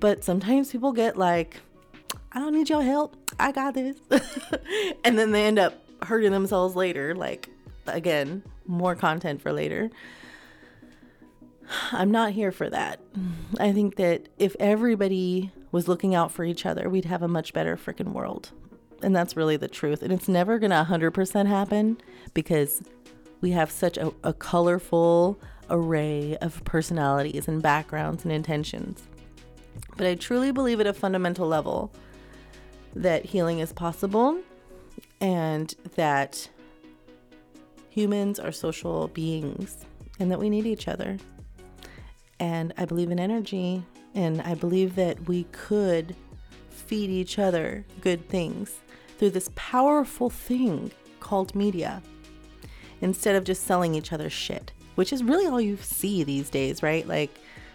But 0.00 0.24
sometimes 0.24 0.72
people 0.72 0.92
get 0.92 1.16
like, 1.16 1.60
I 2.32 2.40
don't 2.40 2.52
need 2.52 2.68
your 2.68 2.82
help. 2.82 3.16
I 3.38 3.52
got 3.52 3.74
this. 3.74 3.96
and 5.04 5.16
then 5.16 5.30
they 5.30 5.46
end 5.46 5.60
up 5.60 5.74
hurting 6.02 6.32
themselves 6.32 6.74
later. 6.74 7.14
Like, 7.14 7.48
again, 7.86 8.42
more 8.66 8.96
content 8.96 9.40
for 9.40 9.52
later. 9.52 9.90
I'm 11.92 12.10
not 12.10 12.32
here 12.32 12.50
for 12.50 12.68
that. 12.70 12.98
I 13.60 13.72
think 13.72 13.94
that 13.96 14.28
if 14.36 14.56
everybody 14.58 15.52
was 15.70 15.86
looking 15.86 16.12
out 16.12 16.32
for 16.32 16.42
each 16.42 16.66
other, 16.66 16.90
we'd 16.90 17.04
have 17.04 17.22
a 17.22 17.28
much 17.28 17.52
better 17.52 17.76
freaking 17.76 18.12
world. 18.12 18.50
And 19.02 19.14
that's 19.14 19.36
really 19.36 19.56
the 19.56 19.68
truth. 19.68 20.02
And 20.02 20.12
it's 20.12 20.28
never 20.28 20.58
going 20.58 20.70
to 20.70 20.86
100% 20.88 21.46
happen 21.46 21.98
because 22.34 22.82
we 23.40 23.50
have 23.52 23.70
such 23.70 23.96
a, 23.96 24.12
a, 24.22 24.32
colorful 24.32 25.40
array 25.70 26.36
of 26.42 26.62
personalities 26.64 27.48
and 27.48 27.62
backgrounds 27.62 28.24
and 28.24 28.32
intentions. 28.32 29.02
But 29.96 30.06
I 30.06 30.14
truly 30.14 30.52
believe 30.52 30.80
at 30.80 30.86
a 30.86 30.92
fundamental 30.92 31.46
level 31.46 31.90
that 32.94 33.24
healing 33.24 33.60
is 33.60 33.72
possible 33.72 34.38
and 35.20 35.74
that 35.94 36.48
humans 37.88 38.38
are 38.38 38.52
social 38.52 39.08
beings 39.08 39.84
and 40.18 40.30
that 40.30 40.38
we 40.38 40.50
need 40.50 40.66
each 40.66 40.88
other. 40.88 41.18
And 42.38 42.72
I 42.76 42.84
believe 42.84 43.10
in 43.10 43.20
energy, 43.20 43.82
and 44.14 44.40
I 44.42 44.54
believe 44.54 44.94
that 44.96 45.28
we 45.28 45.44
could 45.52 46.16
feed 46.70 47.10
each 47.10 47.38
other 47.38 47.84
good 48.00 48.28
things 48.28 48.80
through 49.20 49.30
this 49.30 49.50
powerful 49.54 50.30
thing 50.30 50.90
called 51.20 51.54
media 51.54 52.02
instead 53.02 53.36
of 53.36 53.44
just 53.44 53.66
selling 53.66 53.94
each 53.94 54.14
other 54.14 54.30
shit, 54.30 54.72
which 54.94 55.12
is 55.12 55.22
really 55.22 55.46
all 55.46 55.60
you 55.60 55.76
see 55.76 56.24
these 56.24 56.48
days, 56.48 56.82
right? 56.82 57.06
Like 57.06 57.30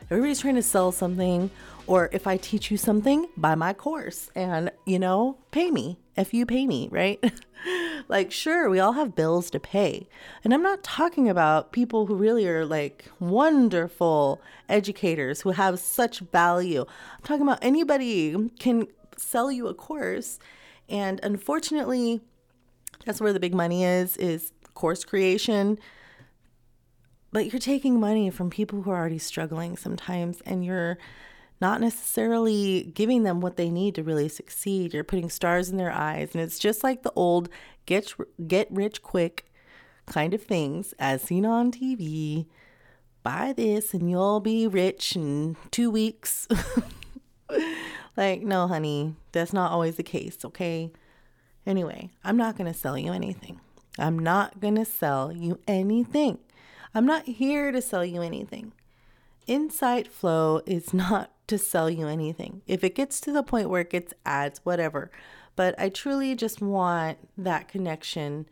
everybody's 0.09 0.39
trying 0.39 0.55
to 0.55 0.63
sell 0.63 0.91
something, 0.91 1.51
or 1.85 2.09
if 2.11 2.25
I 2.25 2.37
teach 2.37 2.71
you 2.71 2.77
something, 2.77 3.27
buy 3.37 3.53
my 3.53 3.73
course 3.73 4.31
and, 4.35 4.71
you 4.87 4.97
know, 4.97 5.37
pay 5.51 5.69
me 5.69 5.99
if 6.15 6.33
you 6.33 6.47
pay 6.47 6.65
me, 6.65 6.89
right? 6.91 7.23
like, 8.07 8.31
sure, 8.31 8.67
we 8.67 8.79
all 8.79 8.93
have 8.93 9.13
bills 9.13 9.51
to 9.51 9.59
pay. 9.59 10.07
And 10.43 10.51
I'm 10.51 10.63
not 10.63 10.81
talking 10.81 11.29
about 11.29 11.71
people 11.71 12.07
who 12.07 12.15
really 12.15 12.47
are 12.47 12.65
like 12.65 13.05
wonderful 13.19 14.41
educators 14.67 15.41
who 15.41 15.51
have 15.51 15.79
such 15.79 16.21
value. 16.21 16.81
I'm 16.87 17.23
talking 17.23 17.43
about 17.43 17.59
anybody 17.61 18.49
can 18.57 18.87
sell 19.15 19.51
you 19.51 19.67
a 19.67 19.75
course. 19.75 20.39
And 20.89 21.19
unfortunately, 21.23 22.21
that's 23.05 23.21
where 23.21 23.33
the 23.33 23.39
big 23.39 23.53
money 23.53 23.83
is, 23.83 24.17
is 24.17 24.51
course 24.73 25.03
creation. 25.03 25.79
But 27.31 27.51
you're 27.51 27.59
taking 27.59 27.99
money 27.99 28.29
from 28.29 28.49
people 28.49 28.81
who 28.81 28.91
are 28.91 28.97
already 28.97 29.17
struggling 29.17 29.75
sometimes 29.75 30.41
and 30.45 30.63
you're 30.63 30.97
not 31.59 31.81
necessarily 31.81 32.91
giving 32.93 33.23
them 33.23 33.41
what 33.41 33.57
they 33.57 33.69
need 33.69 33.95
to 33.95 34.03
really 34.03 34.29
succeed. 34.29 34.93
You're 34.93 35.03
putting 35.03 35.29
stars 35.29 35.69
in 35.69 35.77
their 35.77 35.91
eyes. 35.91 36.29
And 36.33 36.41
it's 36.41 36.59
just 36.59 36.83
like 36.83 37.03
the 37.03 37.13
old 37.15 37.49
get, 37.85 38.13
get 38.47 38.67
rich 38.71 39.01
quick 39.01 39.51
kind 40.05 40.33
of 40.33 40.43
things 40.43 40.93
as 40.99 41.21
seen 41.21 41.45
on 41.45 41.71
TV. 41.71 42.45
Buy 43.23 43.53
this 43.53 43.93
and 43.93 44.09
you'll 44.09 44.39
be 44.39 44.67
rich 44.67 45.15
in 45.15 45.55
two 45.71 45.89
weeks. 45.89 46.47
like, 48.17 48.41
no, 48.41 48.67
honey, 48.67 49.15
that's 49.31 49.53
not 49.53 49.71
always 49.71 49.95
the 49.95 50.03
case, 50.03 50.37
okay? 50.45 50.91
Anyway, 51.65 52.09
I'm 52.23 52.37
not 52.37 52.57
to 52.71 52.77
sell 52.77 52.97
you 52.97 53.11
anything. 53.11 53.59
I'm 53.97 54.19
not 54.19 54.59
to 54.75 54.85
sell 54.85 55.31
you 55.31 55.59
anything. 55.67 56.39
I'm 56.93 57.05
not 57.05 57.25
here 57.25 57.71
to 57.71 57.81
sell 57.81 58.05
you 58.05 58.21
anything. 58.21 58.73
Insight 59.47 60.07
flow 60.07 60.61
is 60.65 60.93
not 60.93 61.31
to 61.47 61.57
sell 61.57 61.89
you 61.89 62.07
anything. 62.07 62.61
If 62.67 62.83
it 62.83 62.95
gets 62.95 63.19
to 63.21 63.31
the 63.31 63.43
point 63.43 63.69
where 63.69 63.81
it 63.81 63.89
gets 63.89 64.13
ads, 64.25 64.59
whatever. 64.63 65.11
But 65.55 65.75
I 65.79 65.89
truly 65.89 66.35
just 66.35 66.61
want 66.61 67.17
that 67.37 67.67
connection 67.67 68.47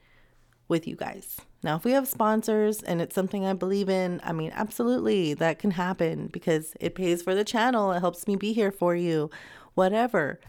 with 0.67 0.87
you 0.87 0.95
guys. 0.95 1.41
Now, 1.63 1.77
if 1.77 1.85
we 1.85 1.93
have 1.93 2.09
sponsors 2.09 2.81
and 2.83 3.01
it's 3.01 3.15
something 3.15 3.45
I 3.45 3.53
believe 3.53 3.87
in, 3.87 4.19
I 4.21 4.33
mean, 4.33 4.51
absolutely, 4.53 5.33
that 5.35 5.59
can 5.59 5.71
happen 5.71 6.27
because 6.27 6.73
it 6.81 6.93
pays 6.93 7.21
for 7.21 7.33
the 7.33 7.45
channel. 7.45 7.93
It 7.93 8.01
helps 8.01 8.27
me 8.27 8.35
be 8.35 8.51
here 8.51 8.71
for 8.71 8.93
you, 8.93 9.31
whatever. 9.73 10.41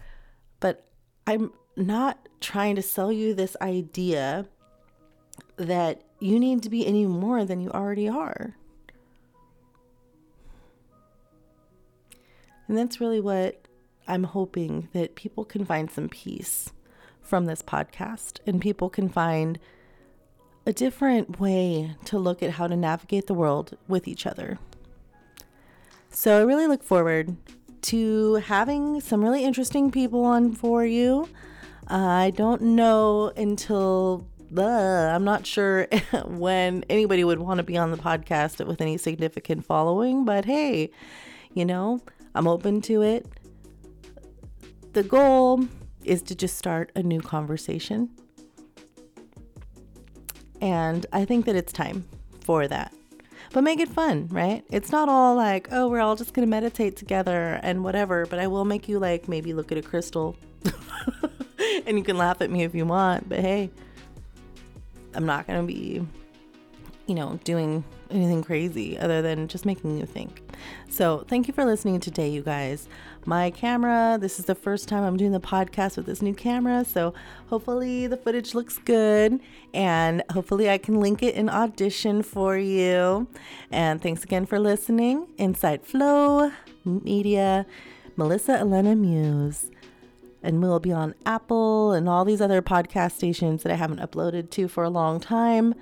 But 0.59 0.85
I'm 1.25 1.53
not 1.77 2.27
trying 2.41 2.75
to 2.75 2.81
sell 2.81 3.13
you 3.13 3.33
this 3.33 3.55
idea 3.61 4.45
that 5.55 6.03
you 6.19 6.37
need 6.37 6.61
to 6.63 6.69
be 6.69 6.85
any 6.85 7.05
more 7.05 7.45
than 7.45 7.61
you 7.61 7.69
already 7.71 8.09
are. 8.09 8.57
And 12.67 12.77
that's 12.77 12.99
really 12.99 13.21
what 13.21 13.67
I'm 14.05 14.23
hoping 14.23 14.89
that 14.91 15.15
people 15.15 15.45
can 15.45 15.63
find 15.63 15.89
some 15.89 16.09
peace 16.09 16.73
from 17.21 17.45
this 17.45 17.61
podcast 17.61 18.39
and 18.45 18.59
people 18.59 18.89
can 18.89 19.07
find 19.07 19.59
a 20.65 20.73
different 20.73 21.39
way 21.39 21.95
to 22.05 22.17
look 22.17 22.41
at 22.41 22.51
how 22.51 22.67
to 22.67 22.75
navigate 22.75 23.27
the 23.27 23.33
world 23.33 23.77
with 23.87 24.07
each 24.07 24.25
other. 24.25 24.57
So 26.09 26.39
I 26.39 26.41
really 26.43 26.67
look 26.67 26.83
forward 26.83 27.35
to 27.83 28.35
having 28.35 28.99
some 29.01 29.23
really 29.23 29.43
interesting 29.43 29.91
people 29.91 30.23
on 30.23 30.53
for 30.53 30.85
you. 30.85 31.29
Uh, 31.89 31.97
I 31.97 32.31
don't 32.31 32.61
know 32.61 33.31
until 33.37 34.25
uh, 34.57 34.61
I'm 34.63 35.23
not 35.23 35.45
sure 35.45 35.87
when 36.25 36.83
anybody 36.89 37.23
would 37.23 37.39
want 37.39 37.57
to 37.57 37.63
be 37.63 37.77
on 37.77 37.91
the 37.91 37.97
podcast 37.97 38.65
with 38.65 38.81
any 38.81 38.97
significant 38.97 39.65
following, 39.65 40.25
but 40.25 40.45
hey, 40.45 40.89
you 41.53 41.65
know, 41.65 42.01
I'm 42.33 42.47
open 42.47 42.81
to 42.83 43.01
it. 43.01 43.27
The 44.93 45.03
goal 45.03 45.67
is 46.03 46.21
to 46.23 46.35
just 46.35 46.57
start 46.57 46.91
a 46.95 47.03
new 47.03 47.21
conversation. 47.21 48.09
And 50.61 51.05
I 51.11 51.25
think 51.25 51.45
that 51.45 51.55
it's 51.55 51.73
time 51.73 52.05
for 52.41 52.67
that. 52.67 52.93
but 53.53 53.63
make 53.63 53.79
it 53.79 53.87
fun, 53.87 54.27
right? 54.31 54.63
It's 54.69 54.91
not 54.91 55.07
all 55.09 55.35
like, 55.35 55.69
oh, 55.71 55.87
we're 55.87 56.01
all 56.01 56.15
just 56.15 56.33
going 56.33 56.45
to 56.45 56.49
meditate 56.49 56.95
together 56.95 57.59
and 57.63 57.83
whatever, 57.83 58.25
but 58.25 58.39
I 58.39 58.47
will 58.47 58.65
make 58.65 58.89
you 58.89 58.99
like 58.99 59.27
maybe 59.27 59.53
look 59.53 59.71
at 59.71 59.77
a 59.77 59.81
crystal. 59.81 60.35
and 61.85 61.97
you 61.97 62.03
can 62.03 62.17
laugh 62.17 62.41
at 62.41 62.49
me 62.49 62.63
if 62.63 62.75
you 62.75 62.85
want, 62.85 63.29
but 63.29 63.39
hey, 63.39 63.69
I'm 65.13 65.25
not 65.25 65.47
going 65.47 65.61
to 65.61 65.67
be, 65.67 66.05
you 67.07 67.15
know, 67.15 67.39
doing 67.43 67.83
anything 68.11 68.43
crazy 68.43 68.97
other 68.97 69.21
than 69.21 69.47
just 69.47 69.65
making 69.65 69.97
you 69.97 70.05
think. 70.05 70.41
So, 70.89 71.25
thank 71.27 71.47
you 71.47 71.53
for 71.53 71.65
listening 71.65 71.99
today, 71.99 72.29
you 72.29 72.41
guys. 72.41 72.87
My 73.25 73.49
camera, 73.49 74.17
this 74.19 74.39
is 74.39 74.45
the 74.45 74.55
first 74.55 74.87
time 74.87 75.03
I'm 75.03 75.17
doing 75.17 75.31
the 75.31 75.39
podcast 75.39 75.97
with 75.97 76.05
this 76.05 76.21
new 76.21 76.35
camera, 76.35 76.85
so 76.85 77.13
hopefully 77.47 78.05
the 78.05 78.17
footage 78.17 78.53
looks 78.53 78.77
good 78.77 79.39
and 79.73 80.21
hopefully 80.31 80.69
I 80.69 80.77
can 80.77 80.99
link 80.99 81.23
it 81.23 81.33
in 81.33 81.49
Audition 81.49 82.21
for 82.21 82.57
you. 82.57 83.27
And 83.71 84.01
thanks 84.01 84.23
again 84.23 84.45
for 84.45 84.59
listening. 84.59 85.27
Insight 85.37 85.85
Flow 85.85 86.51
Media, 86.83 87.65
Melissa 88.15 88.59
Elena 88.59 88.95
Muse 88.95 89.71
and 90.45 90.61
we'll 90.61 90.79
be 90.79 90.91
on 90.91 91.15
Apple 91.25 91.91
and 91.91 92.07
all 92.07 92.23
these 92.23 92.39
other 92.39 92.61
podcast 92.61 93.13
stations 93.13 93.63
that 93.63 93.71
I 93.71 93.75
haven't 93.75 93.99
uploaded 93.99 94.51
to 94.51 94.67
for 94.67 94.83
a 94.83 94.89
long 94.89 95.19
time. 95.19 95.73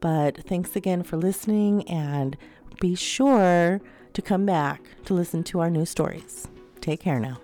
But 0.00 0.38
thanks 0.38 0.74
again 0.74 1.02
for 1.02 1.18
listening 1.18 1.86
and 1.88 2.36
be 2.80 2.94
sure 2.94 3.80
to 4.16 4.22
come 4.22 4.46
back 4.46 4.80
to 5.04 5.12
listen 5.12 5.44
to 5.44 5.60
our 5.60 5.68
new 5.68 5.84
stories. 5.84 6.48
Take 6.80 7.00
care 7.00 7.20
now. 7.20 7.38